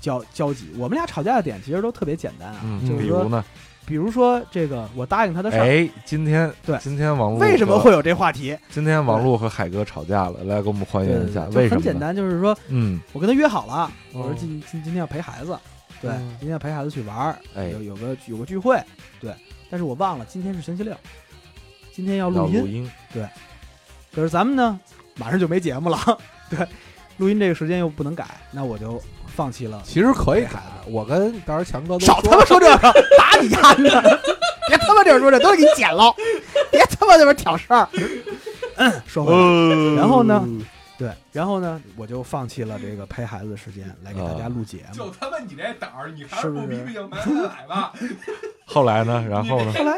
[0.04, 0.68] 交交集。
[0.76, 3.44] 我们俩吵架的点其实都特别简单啊，嗯，就是说，比如呢？
[3.86, 6.78] 比如说这个我答应他的事儿，哎，今天对。
[6.78, 8.56] 今天王璐为什么会有这话题？
[8.70, 10.42] 今天王璐和海哥吵架了？
[10.44, 11.76] 来给我们还原一下，对为什么？
[11.76, 15.58] 很简单，就是说嗯，我跟他约好了，我说嗯今今今天要陪孩子，
[16.00, 17.68] 对，嗯今天要陪孩子去玩儿，哎。
[17.68, 18.82] 有有个有个聚会，
[19.20, 19.34] 对，
[19.68, 20.96] 但是我忘了今天是星期六，
[21.92, 22.90] 今天要要录音，录音，
[24.14, 24.80] 可是咱们呢
[25.16, 25.98] 马上就没节目了，
[26.48, 26.66] 对，
[27.18, 28.98] 录音这个时间又不能改，那我就
[29.34, 29.82] 放弃了。
[29.84, 34.20] 其实可以改，我跟当时候强哥都少他妈说这个，打你丫的！
[34.68, 36.14] 别他妈这说这，都给你剪了，
[36.70, 37.88] 别他妈这边挑事儿。
[38.76, 40.42] 嗯，说回来，呃然后呢？
[40.96, 44.94] 对，然后呢，我就放弃了这个陪孩子的时间来给大家录节目。
[44.94, 47.92] 就他妈你这胆儿，你还是不逼逼硬蛮来吧？
[48.66, 49.24] 后来呢？
[49.28, 49.72] 然后呢？
[49.72, 49.94] 后来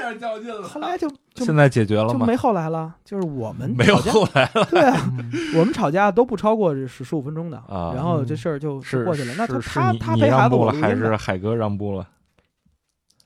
[0.62, 2.20] 后来就就现在解决了吗？
[2.20, 5.12] 就没后来了，就是我们没有后来了对啊，
[5.54, 9.34] 我们吵架都不超过十十五分钟的，啊然后这事儿就是过去了。
[9.36, 12.08] 那他他他你陪孩子，还是海哥让步了？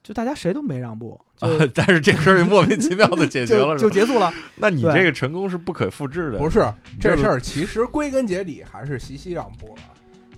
[0.02, 4.32] 就大家谁都没让步，啊，但是这事儿莫名其妙的解决了， 就就结束了。
[4.56, 6.66] 那你这个成功是不可复制的，不是
[6.98, 9.82] 这事儿，其实归根结底还是西西让步了。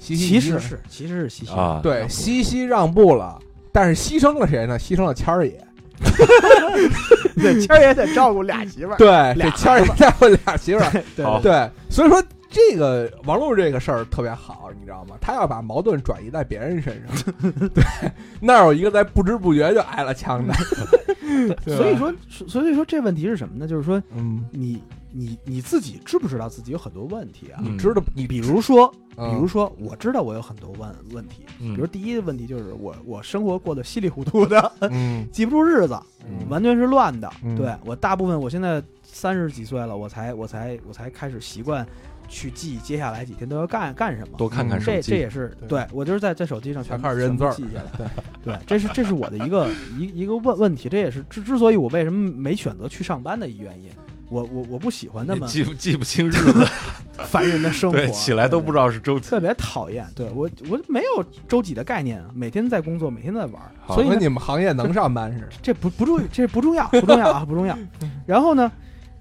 [0.01, 1.81] 西西其实是其实是西西啊？
[1.81, 3.41] 对西西让步了，
[3.73, 4.79] 但是牺牲了谁呢？
[4.79, 5.59] 牺牲了谦儿爷。
[7.37, 8.97] 对，谦儿爷得照顾俩媳妇儿。
[8.97, 10.91] 对，俩这谦儿爷照顾俩媳妇儿。
[11.17, 15.17] 对对对，所以说这个王璐这个事儿特别好，你知道吗？
[15.21, 17.53] 他要把矛盾转移在别人身上。
[17.71, 17.85] 对，
[18.41, 20.53] 那儿有一个在不知不觉就挨了枪的。
[21.65, 23.67] 对所以，说，所以说这问题是什么呢？
[23.67, 24.83] 就是说，嗯，你
[25.13, 27.61] 你你自己知不知道自己有很多问题啊？
[27.63, 31.45] 你知道你比如说，嗯比如说，我知道我有很多问问题。
[31.61, 37.31] 嗯比如第一个问题就是我我生活过得稀里糊涂的，嗯记不住日子，嗯完全是乱的。
[37.45, 41.87] 嗯对我大部分我现在三十几岁了，我才我才我才开始习惯
[42.29, 44.39] 去记接下来几天都要干干什么。
[44.39, 47.91] 多看看手机，这这也是对对我就是在在手机上全才开始认字儿记下来。
[47.97, 48.07] 对
[48.45, 53.91] 对，这是这是我的一个一一个问问题，这也是之之所以我为什么没选择去上班的一原因。
[54.33, 56.67] 我我我不喜欢那么记不记不清日子，
[57.29, 59.29] 烦人的生活，对，起来都不知道是周几。
[59.29, 60.07] 特别讨厌。
[60.17, 65.49] 对我我没有周几的概念啊，每天在工作，每天在玩所以跟你们行业能上班似的。
[65.61, 67.77] 这不不重这不重要不重要啊不重要。
[68.27, 68.73] 然后呢，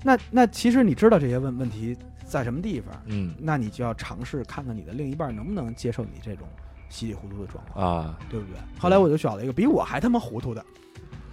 [0.04, 6.48] 那那其实你知道这些问问题在什么地方，嗯那你就要尝试看看你的另一半能不能接受你这种
[6.90, 8.56] 稀里糊涂的状况，啊，对不对？
[8.80, 10.64] 后来我就找了一个比我还他妈糊涂的。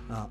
[0.09, 0.26] 啊，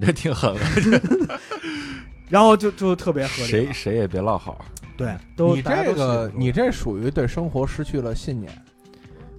[0.00, 0.54] 这挺狠
[0.90, 1.02] 的，
[2.28, 3.48] 然后就就特别合理。
[3.48, 4.64] 谁谁也别落好。
[4.96, 8.52] 对，都你这个你这属于对生活失去了信念，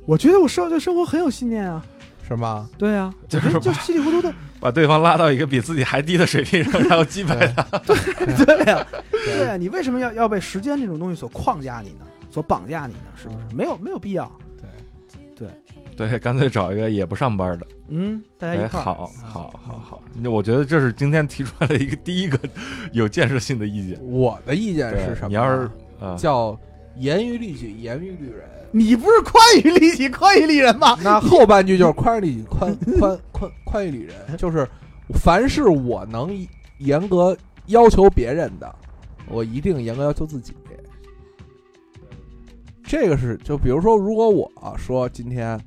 [0.06, 1.86] 我觉得我生对生活很有信念啊。
[2.28, 2.70] 是吗？
[2.78, 4.32] 对啊，就是就稀里糊涂的，
[4.62, 7.64] 把对方拉到一个比自己还低的水平上，然后击败他。
[7.80, 7.96] 对
[8.46, 12.06] 对呀、对呀、你为什么要要被时间这种东西所框架你呢？
[12.30, 13.10] 所绑架你呢？
[13.20, 13.56] 是不是？
[13.56, 14.32] 没有没有必要。
[14.58, 14.70] 对
[15.36, 15.48] 对，
[16.20, 17.68] 干脆找一个也不上班的。
[17.90, 20.02] 嗯，大家哎，一块儿、好，好，好，好。
[20.14, 22.40] 那我觉得这是今天提出来的一个第一个
[22.92, 24.00] 有建设性的意见。
[24.04, 25.28] 我的意见是什么？
[25.28, 25.70] 你要是
[26.00, 26.58] 啊，叫
[26.98, 28.48] 严于律己，严于律人。
[28.72, 30.96] 你不是宽于律己，宽于律人吗？
[31.04, 34.68] 那后半句就是宽于律己，宽宽宽宽于律人，就是
[35.16, 36.48] 凡是我能
[36.78, 37.36] 严格
[37.66, 38.76] 要求别人的，
[39.28, 40.54] 我一定严格要求自己。
[42.84, 45.60] 这个是，就比如说，如果我说今天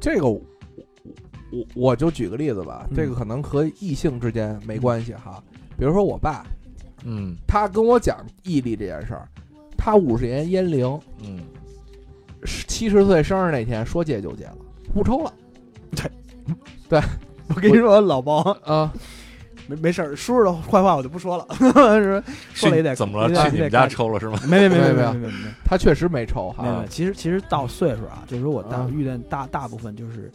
[0.00, 0.40] 这个我，
[1.50, 5.42] 我我就举个例子吧，嗯这个可能和异性之间没关系哈。
[5.76, 6.44] 比如说我爸，
[7.04, 9.28] 嗯他跟我讲毅力这件事儿，
[9.76, 10.86] 他五十年烟龄，
[11.22, 11.40] 嗯，
[12.66, 14.56] 七十岁生日那天说戒就戒了，
[14.94, 15.32] 不抽了
[15.90, 16.10] 对，
[16.88, 17.00] 对
[17.48, 18.92] 我跟你说，老包啊。
[19.68, 22.22] 没没事儿，叔叔的坏话我就不说了， 是
[22.54, 23.28] 说了也得怎么了？
[23.50, 24.38] 去你们家抽了是吗？
[24.48, 25.32] 没没没没没没。
[25.64, 30.30] 他确实没抽哈有，其实其实到岁数啊，就是说我大啊遇见大大部分就是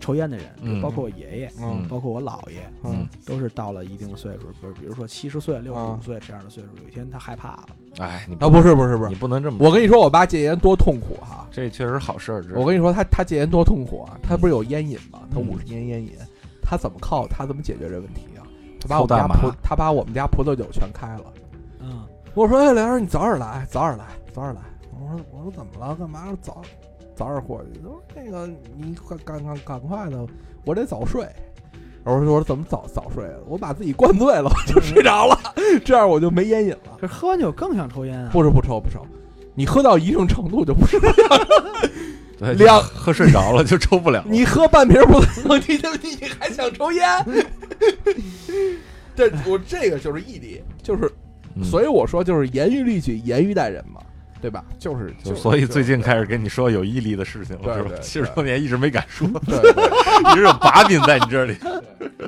[0.00, 7.66] 抽烟的人，嗯包括我爷爷，嗯包括我姥爷，嗯，都是到了一定岁数，不是比如说七十岁、六十啊五岁这样的岁数，有一天他害怕了，
[7.98, 9.58] 哎，你啊，不是不是不是你，不能这么。
[9.60, 11.46] 我跟你说，我爸戒烟多痛苦哈！
[11.52, 12.44] 这确实好事儿。
[12.56, 14.18] 我跟你说，他他戒烟多痛苦啊！
[14.22, 15.20] 他不是有烟瘾吗？
[15.32, 16.12] 他嗯五十年烟瘾，
[16.60, 18.31] 他怎么靠他怎么解决这问题啊？
[18.82, 21.24] 他把我家葡他把我们家葡萄酒全开了。
[21.80, 22.02] 嗯，
[22.34, 24.60] 我说：“哎，梁儿，你早点来，早点来，早点来。”
[24.92, 25.94] 我说：“我说怎么了？
[25.94, 26.62] 干嘛早
[27.14, 30.26] 早点过去？”他说：“那个你赶赶赶赶快的，
[30.64, 31.26] 我得早睡。”
[32.04, 33.38] 我说：“我说怎么早早睡了？
[33.46, 35.38] 我把自己灌醉了，我就睡着了，
[35.84, 36.96] 这样我就没烟瘾了。
[37.00, 39.06] 可是喝完酒更想抽烟啊，不是不抽不抽，
[39.54, 41.10] 你喝到一定程度就不是，对
[42.56, 44.26] 两喝睡着了就抽不了了。
[44.28, 47.08] 你喝半瓶葡萄酒，你就你还想抽烟？
[49.14, 51.10] 这我这个就是毅力，就是
[51.54, 54.00] 嗯所以我说就是严于律己，严于待人嘛，
[54.40, 54.64] 对吧？
[54.78, 58.00] 就是所以最近开始跟你说有毅力的事情了，是吧对对？
[58.00, 61.56] 七十多年一直没敢说，对 对一直有把柄在你这里。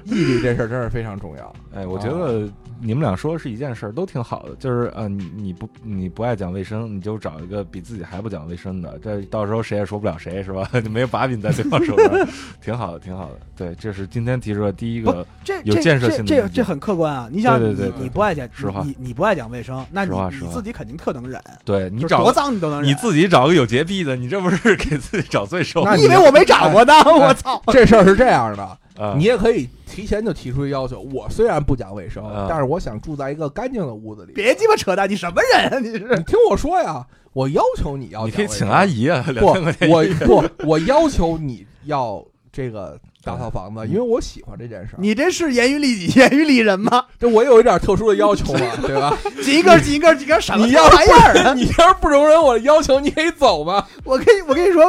[0.04, 1.52] 毅力这事儿真是非常重要。
[1.74, 2.46] 哎，我觉得
[2.84, 4.54] 你们俩说的是一件事儿，都挺好的。
[4.56, 10.68] 就是呃，你你不你不爱讲卫生，你就找一个比自己还不讲卫生的，这到时候谁也说不了谁，是吧？
[10.82, 12.28] 你没有把柄在对方手上，
[12.62, 13.38] 挺好的，挺好的。
[13.56, 15.26] 对，这是今天提出的第一个，
[15.64, 17.28] 有建设性的这这很客观啊！
[17.32, 22.90] 你想，你对对对对你不爱讲，实话你你不爱讲卫生，那你你实话实话自己肯定特能忍，对你找多脏你都能忍。
[22.90, 26.92] 你自己找个有洁癖的，你这不是给自己找罪受你以为我没找过呢？
[27.06, 27.62] 我操！
[27.68, 31.00] 这事儿是这样的，啊，你也可以提前就提出要求。
[31.12, 34.32] 我虽然不讲卫生啊，但是我想住在一个干净的屋子里。
[34.32, 35.10] 别鸡巴扯淡！
[35.10, 35.78] 你什么人啊？
[35.78, 44.98] 你你是听我说呀，我要求你要你可以请阿姨啊，两不千块钱，我不，我要求你要这个打扫房子，因为我喜欢这件事儿。
[44.98, 47.04] 你这是严于律己、严于律人吗？
[47.18, 49.18] 这我有一点特殊的要求嘛， 对吧？
[49.42, 51.54] 几个几个几个什么你要玩意儿啊？
[51.58, 53.84] 你要是不容忍我的要求，你可以走吗？
[54.04, 54.84] 我可以我跟你说，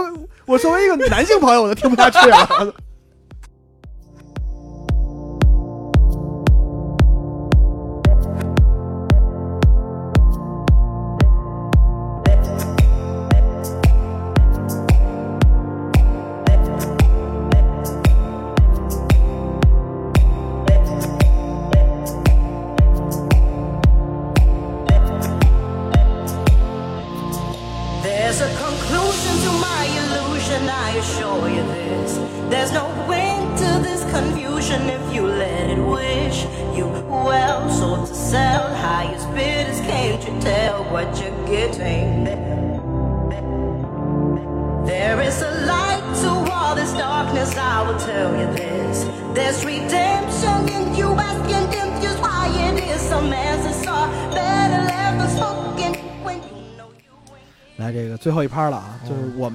[0.45, 2.73] 我作为一个男性朋友，我都听不下去了。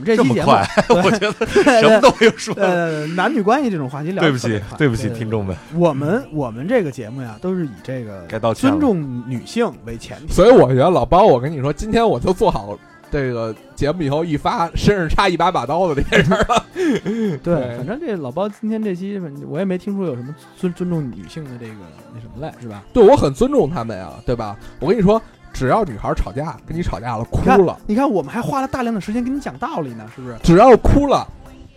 [0.01, 1.47] 们这这期节目，么快， 我觉得
[1.81, 2.55] 什么都没有说。
[2.57, 10.33] 呃，男女关系这种话题聊对不起对不起，听众们，我们我们这个节目呀，都是以这个该道歉尊重女性为前提。
[10.33, 12.79] 所以我觉得老包，我跟你说，今天我就做好
[13.11, 16.65] 这个节目以后一发身上插一把把刀的这件事儿了。
[17.43, 21.75] 对，反正这老包今天这期，反正我也没听说有什么尊尊重女性的这个
[22.15, 22.83] 那什么来，是吧？
[22.93, 24.57] 对我很尊重他们呀，对吧？
[24.81, 25.21] 我跟你说，
[25.61, 30.35] 只要女孩吵架跟你吵架了，哭了，你看，我们还花了大量的时间跟你讲道理呢，是不是？
[30.43, 31.29] 只要哭了，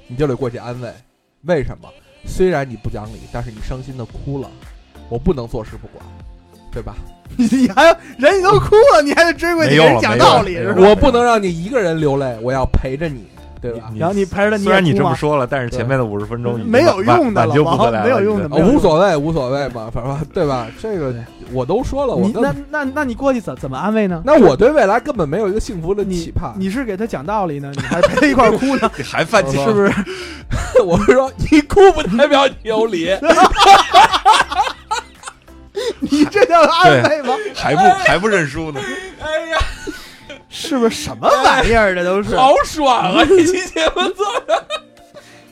[0.08, 0.90] 你就得过去安慰。
[1.42, 1.90] 为什么？
[2.26, 4.50] 虽然你不讲理，但是你伤心的哭了，
[5.10, 6.02] 我不能坐视不管，
[6.72, 6.96] 对吧？
[7.36, 10.82] 你 你还人家都哭了，你还得追过去给人讲道理，是吧？
[10.88, 13.28] 我不能让你一个人流泪，我要陪着你，
[13.64, 13.90] 对吧？
[13.98, 20.68] 然后你陪着他，你虽然你这么说了，但是前面的五十分钟已经没有用的挽挽救不没有用的无所谓，无所谓嘛，反正对吧？
[20.82, 21.16] 这个
[21.54, 24.22] 我都说了，我那那那你过去怎怎么安慰呢？
[24.26, 26.54] 那我对未来根本没有一个幸福的你期盼。
[26.58, 29.94] 你是给他讲道理呢，你还陪他一块儿哭呢， 你还犯贱是是不是？
[30.84, 33.16] 我是说，你哭不代表你有理。
[36.00, 37.34] 你这叫安慰吗？
[37.56, 38.80] 还不还不认输呢？
[39.22, 39.58] 哎呀，
[40.56, 41.96] 是不是什么玩意儿？
[41.96, 43.26] 这都是好爽啊！
[43.26, 44.64] 这期节目做的，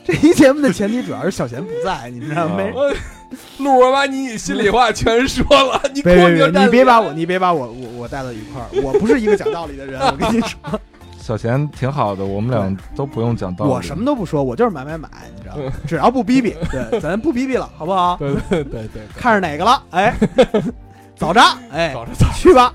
[0.05, 2.57] 这期节目的前提主要是小贤不在，你知道吗？
[2.57, 10.79] 没我把你心里话全说了，你别你别把我，你别把我我我带到一块儿，我不是一个讲道理的人， 我跟你说，
[11.19, 13.71] 小贤挺好的，我们俩都不用讲道理。
[13.71, 15.71] 我什么都不说，我就是买买买，你知道吗？
[15.87, 18.17] 只要不逼逼， 对，咱不逼逼了，好不好？
[18.17, 19.81] 对对对对，看上哪个了？
[19.91, 20.13] 哎，
[21.15, 21.41] 早着，
[21.71, 22.71] 哎，早着早去吧。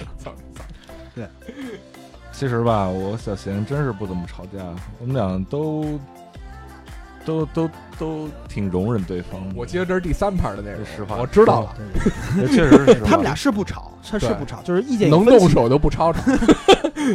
[2.38, 4.62] 其实吧，我小贤真是不怎么吵架，
[5.00, 5.98] 我们俩都
[7.24, 9.54] 都都都挺容忍对方的。
[9.56, 11.74] 我记得这是第三盘的那个，实话我知道了，
[12.36, 16.20] 这 确实是他们俩是不吵，他是不吵，就是意见有能分歧动手就不吵吵。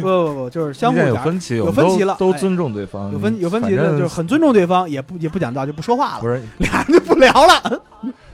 [0.00, 3.12] 不不，就是相互有分歧，有分歧了都尊重对方。
[3.12, 7.82] 有分有分歧的，就是很尊重对方，也不也不讲道，就不说话了，不是 俩人就不聊了。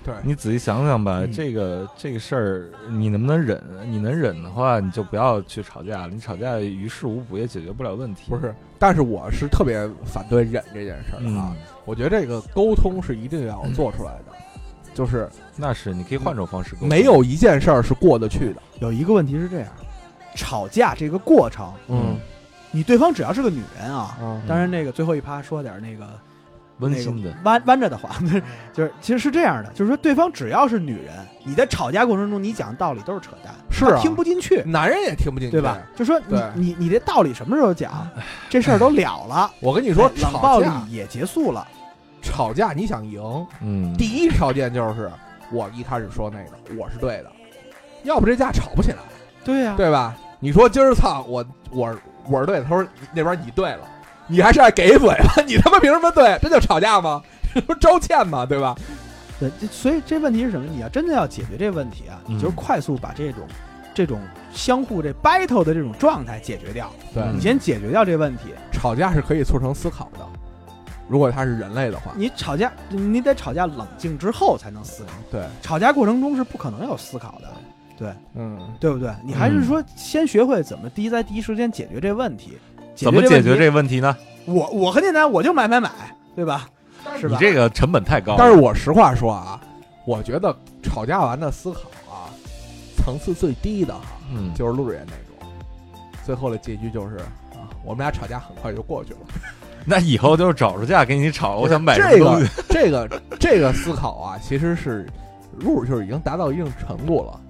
[0.08, 3.62] 对，你仔细想想吧，嗯这个这个事儿，你能不能忍？
[3.86, 6.08] 你能忍的话，你就不要去吵架了。
[6.08, 8.30] 你吵架于事无补，也解决不了问题。
[8.30, 14.32] 不是，但是我是特别反对忍这件事儿啊嗯。，我觉得这个沟通是一定要做出来的，
[14.94, 16.88] 就是那是你可以换种方式沟通。
[16.88, 18.62] 没有一件事儿是过得去的。
[18.80, 19.68] 有一个问题是这样，
[20.34, 22.16] 吵架这个过程，嗯
[22.70, 26.06] 你对方只要是个女人啊，嗯当然那个最后一趴说点那个
[26.78, 28.10] 温馨的，弯弯着的话，
[28.72, 31.14] 就是其实是这样的，就是说对方只要是女人，
[31.44, 35.78] 你在吵架过程中你讲道理都是扯淡，是啊听不进去，男人也听不进去，对吧？？
[35.96, 38.08] 就说你你你这道理什么时候讲？
[38.48, 41.66] 这事儿都了了，我跟你说，哎冷暴力吵架也结束了，
[42.22, 45.10] 吵架你想赢，嗯，第一条件就是
[45.52, 47.32] 我一开始说那个我是对的，
[48.04, 48.98] 要不这架吵不起来，
[49.44, 50.16] 对呀、对吧？
[50.40, 51.92] 你说今儿操我我
[52.28, 53.80] 我是对的，他说那边你对了，
[54.28, 56.38] 你还是爱给嘴巴， 你他妈凭什么对？
[56.40, 57.22] 这就吵架吗？
[57.54, 58.44] 这 不是招欠吗？
[58.46, 58.76] 对吧？
[59.40, 60.66] 对，所以这问题是什么？
[60.70, 63.46] 你要真的要解决这问题啊，嗯你就是快速把这种
[63.94, 64.20] 这种
[64.52, 68.54] 相互这 battle 的这种状态解决掉，对嗯你先解决掉这问题。
[68.72, 70.26] 吵架是可以促成思考的，
[71.08, 77.48] 如果他是人类的话，你吵架，你得吵架冷静之后才能思考，对，吵架过程中是不可能有思考的，
[77.96, 79.10] 对嗯，对不对？
[79.24, 82.58] 你还是嗯说先学会怎么第一在第一时间解决这问题，
[83.04, 84.16] 怎么解决这这个问题呢？
[84.44, 85.90] 我我很简单，我就买买买，
[86.34, 86.68] 对吧？
[87.18, 87.36] 是吧？
[87.38, 88.34] 你这个成本太高。
[88.38, 89.60] 但是我实话说啊，
[90.06, 91.80] 我觉得吵架完的思考
[92.10, 92.28] 啊，
[92.96, 95.12] 层次最低的哈、嗯，就是路人那
[95.46, 95.52] 种，
[96.24, 97.16] 最后的结局就是
[97.54, 99.18] 啊，我们俩吵架很快就过去了。
[99.86, 102.46] 那以后就是找着架给你吵，我想买这个。
[102.68, 103.08] 这个
[103.40, 105.08] 这个思考啊，其实是
[105.60, 107.40] 路就是已经达到一定程度了。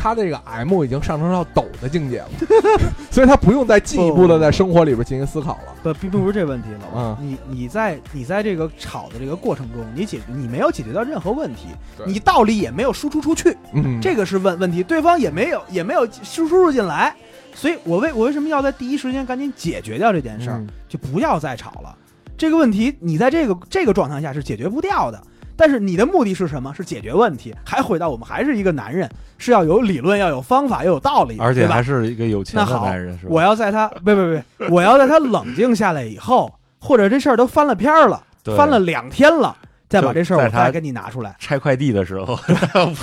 [0.00, 2.28] 他这个 M 已经上升到抖的境界了，
[3.12, 5.74] 所以他不用再进一步的在生活里边进行思考了。
[5.82, 11.66] 不，并并不是这问题，老王，嗯你你在你在这个吵的这个过程中，你解你没有解决到任何问题，
[12.06, 17.14] 你道理也没有输出出去，嗯，这个是问问题，对方也没有也没有输输入进来，
[17.54, 21.94] 所以我为我为什么要在第一时间赶紧解决掉这件事儿，嗯就不要再吵了。
[22.38, 25.22] 这个问题你在这个这个状态下是解决不掉的。
[25.60, 26.72] 但是你的目的是什么？
[26.74, 29.06] 是解决问题，还回到我们还是一个男人，
[29.36, 33.30] 是要有理论，要有方法，要有道理，而且还是一个有钱的那好男人，是吧？
[33.30, 38.24] 我要在他不不不，我要在他冷静下来以后，或者这事儿都翻了篇儿了，
[38.56, 39.54] 翻了两天了，
[39.86, 42.38] 再把这事儿我再跟你拿出来，拆快递的时候，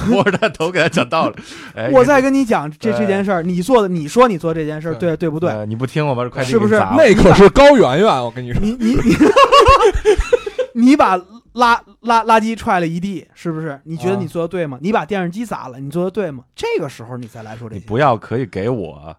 [0.10, 1.36] 摸着他头给他讲道理。
[1.76, 5.52] 哎，我再跟你讲这这件事儿，你做的，你说你做这件事儿对对对不对？
[5.52, 9.16] 呃你不听我把这快递是不是那可是高圆圆，我跟你说，你你你，
[10.78, 13.80] 你把垃垃垃圾踹了一地，是不是？
[13.84, 14.78] 你觉得啊你做的对吗？
[14.80, 16.44] 你把电视机砸了，你做的对吗？
[16.56, 19.16] 这个时候你再来说这些，你不要可以给我，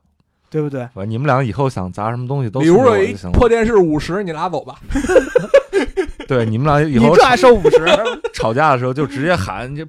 [0.49, 0.89] 对不对？
[1.07, 3.37] 你们俩以后想砸什么东西都比如说有一我就行了。
[3.37, 4.77] 破电视五十，你拿走吧。
[6.29, 7.85] 对，你们俩以 你后这还收五十？
[8.33, 9.85] 吵架的时候就直接喊这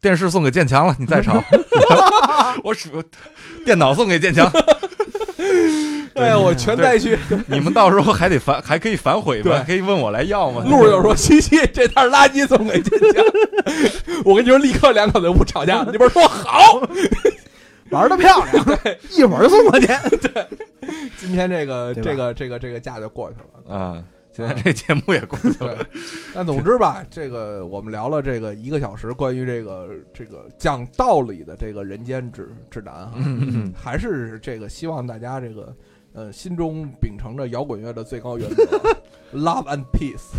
[0.00, 1.40] 电视送给建强了，你再吵，
[2.64, 3.02] 我数
[3.64, 4.50] 电脑送给建强，
[6.18, 7.18] 哎呀，我全带去。
[7.46, 9.64] 你们到时候还得反还可以反悔对吗？
[9.66, 10.64] 可以问我来要吗？
[10.68, 13.24] 路就说：“西西，这袋垃圾送给坚强。”
[14.24, 15.84] 我跟你说，立刻两口子不吵架。
[15.86, 16.80] 那边说好。
[17.90, 18.64] 玩的漂亮，
[19.16, 19.86] 一会儿就送过去。
[20.20, 20.46] 对
[21.16, 23.74] 今天这个这个这个这个架就过去了。
[23.74, 25.74] 啊，现在这节目也过去了，
[26.34, 35.74] 但总之吧，这个我们聊了这个一个小时，关于这个这个讲道理的这个人间指指南啊，嗯嗯还是这个希望大家这个
[36.18, 38.64] 呃，心中秉承着摇滚乐的最高原则，
[39.38, 40.32] love and peace，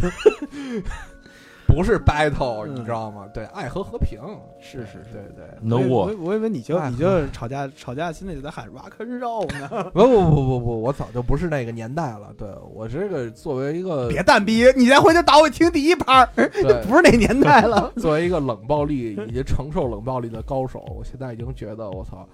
[1.66, 3.26] 不是 battle，嗯你知道吗？
[3.34, 4.20] 对，爱和和平，
[4.60, 5.46] 是是是对对。
[5.62, 9.90] No 我以为我以为你就哎你就吵架吵架，心里就在喊 rock and roll 呢。
[9.94, 12.34] 不不不不不，我早就不是那个年代了。
[12.38, 17.94] 对我这个作为一个别蛋逼，你再回去打我听第一拍儿，对不是那年代了。
[17.96, 22.28] 作为一个冷暴力以及承受冷暴力的高手，我现在已经觉得我操，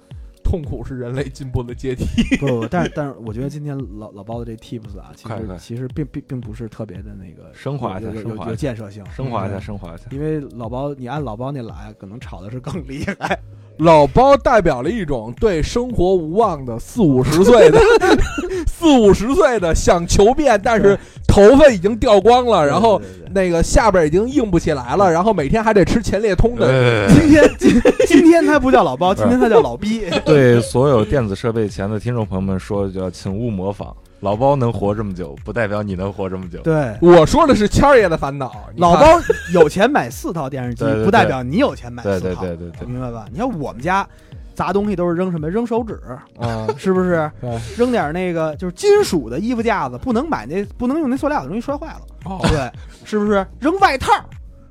[0.45, 2.05] 痛苦是人类进步的阶梯。
[2.37, 10.05] 不不，但是但是，我觉得今天老老包的这 tips 啊，其实其实并并并不是特别的那个升华一下升华一下建设性，升华一下，嗯升华一下。
[10.11, 13.37] 因为老包，你按老包那来，可能吵的是更厉害。
[13.79, 17.79] 老包代表了一种对生活无望的四五十岁的
[18.65, 20.97] 四五十岁的想求变，但是
[21.27, 23.01] 头发已经掉光了，然后
[23.33, 26.67] 那个下边已经硬不起来了，然后每天还得吃前列通的。
[26.67, 30.03] 呃，今天今今天他不叫老包， 今天他叫老逼。
[30.25, 33.95] 对所有电子设备前的听众朋友们说，叫请勿模仿。
[34.25, 36.59] 老包能活这么久，不代表你能活这么久。
[36.61, 38.51] 对，我说的是谦儿爷的烦恼。
[38.77, 39.05] 老包
[39.53, 43.27] 有钱买四套电视机对对，对不代表你有钱买对四套，对对对对，明白吧？
[43.31, 44.07] 你看我们家
[44.55, 45.47] 砸东西都是扔什么？
[45.47, 46.01] 扔手指，
[46.39, 47.29] 啊， 是不是？
[47.77, 52.01] 扔点那个就是金属的衣服架子，不能买那不能用那塑料的，容易摔坏了。
[52.25, 52.71] 哦对，
[53.03, 53.45] 是不是？
[53.59, 54.11] 扔外套，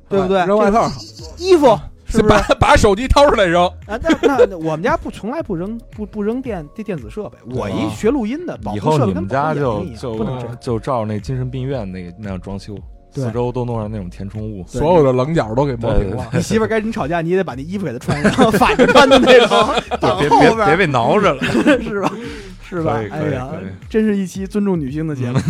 [0.09, 0.45] 对不对？
[0.47, 0.91] 扔外套，
[1.39, 1.79] 衣服
[2.19, 2.35] 是不是？
[2.35, 3.65] 把把手机掏出来扔。
[3.87, 7.39] 啊，那那那我们家不从来不扔不不扔电电电子设备。
[7.55, 10.57] 我一学录音的，保以护设备跟后你们家就就不能这样。
[10.61, 12.77] 就照着那精神病院那个那样装修，
[13.13, 14.65] 四周都弄上那种填充物。
[14.67, 16.27] 所有的棱角都给磨平了。
[16.33, 21.43] 你媳妇儿跟你吵架，你也得把那衣服给她穿上，反着穿的那种，挡别后边别别被挠着了。
[21.83, 22.13] 是吧？
[22.67, 23.51] 是吧哎呀，
[23.91, 25.39] 真是一期尊重女性的节目。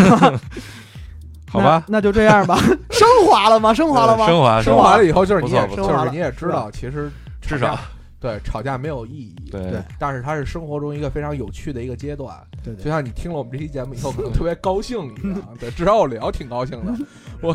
[1.54, 2.58] 好吧，那那就这样吧。
[2.90, 3.72] 升华了吗？
[3.72, 4.26] 升华了吗？
[4.26, 7.78] 升华升华了以后，就是你也就是你也知道，其实至少
[8.20, 9.34] 对吵架没有意义。
[9.50, 15.42] 对对但是它是生活中一个非常有趣的一个阶段，对对，就像你听了我们这期节目以后，可能特别高兴一样。
[15.60, 16.92] 对，至少我聊挺高兴的。
[17.40, 17.54] 我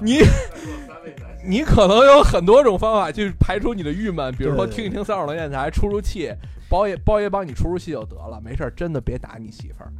[0.00, 0.20] 你
[1.44, 6.32] 你可能有很多种方法去排除你的郁闷，比如说听一听三手楼电台，出出气。
[6.68, 9.92] 包爷包爷帮你出出气就得了，没事儿，真的别打你媳妇儿。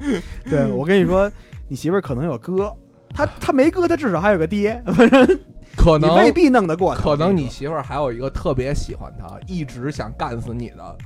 [0.48, 1.30] 对我跟你说，
[1.68, 2.72] 你媳妇儿可能有哥，
[3.10, 4.82] 她她没哥，她至少还有个爹，
[5.76, 7.02] 可能你未必弄得过她。
[7.02, 10.98] 可能你媳妇儿还有一个特别喜欢他，一直想干死你的，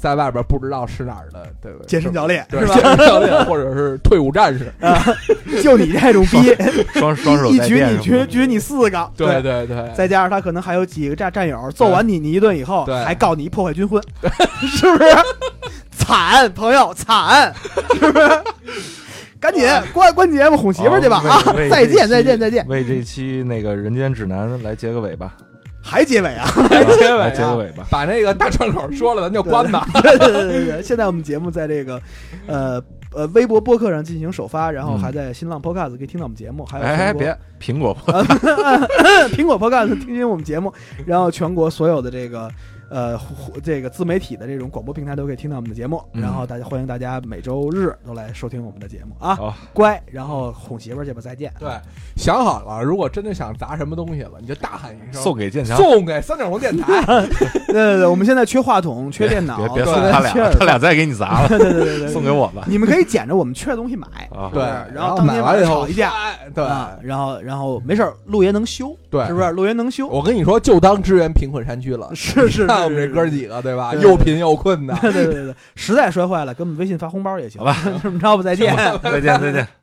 [0.00, 1.86] 在外边不知道是哪儿的，对不对？
[1.86, 4.72] 健身教练对是吧健身教练或者是退伍战士。
[4.80, 4.98] 啊
[5.62, 6.54] 就你这种逼，
[6.94, 14.02] 双双手一举你举举你四个，对对对，再加上他可能还有几个战战友，揍完你你一顿以后，还告你破坏军婚，
[14.60, 15.10] 是不是？
[15.92, 17.54] 惨，朋友，惨，
[17.94, 18.42] 是不是？
[19.38, 25.34] 赶紧关关节目哄媳妇去吧啊 再见，再见，再见，为这期那个人间指南来结个尾吧，
[25.84, 26.44] 还结尾啊？
[26.46, 27.86] 还结尾啊结尾吧。
[27.90, 29.86] 把那个大串口说了，咱就关吧。
[30.02, 32.00] 对对对对对，现在我们节目在这个
[32.46, 32.82] 呃
[33.14, 37.96] 呃微博播客上进行首发，然后还在新浪 Podcast 可以听到我们节目，还有哎，别苹果
[39.32, 40.72] 苹果 Podcast 听听我们节目，
[41.06, 42.50] 然后全国所有的这个
[42.90, 43.18] 呃
[43.62, 51.52] 这个自媒体的这种广播平台都可以听到我们的节目，嗯然后大家欢迎大家每周日都来收听我们的节目啊，好，乖，然后哄媳妇儿去吧，再见。
[51.58, 51.70] 对，
[52.16, 55.76] 想好了，如果真的想砸什么东西了，你就大喊一声，送给建强。
[55.76, 57.04] 送给三角龙电台。
[57.68, 62.64] 对对对，我们现在缺话筒，缺电脑，别别对送他俩，他俩再给你砸了，对对对对对，送给我吧。
[62.66, 64.62] 你们可以捡着我们缺的东西买，啊，对，
[64.92, 69.50] 然后买完以后吵一架哎对啊，然后然后没事儿，陆爷能修，对，是不是？
[69.52, 72.10] 路爷能修，我跟你说，就当支援贫困山区了。
[72.14, 73.94] 是是，看我们这哥几个，对吧？
[73.94, 74.94] 又贫又困的。
[75.02, 77.58] 对对对对对，实在摔坏了，给我们微信发红包也行。
[77.60, 78.74] 好吧， 这么着吧，再见。
[79.02, 79.79] 再见再见。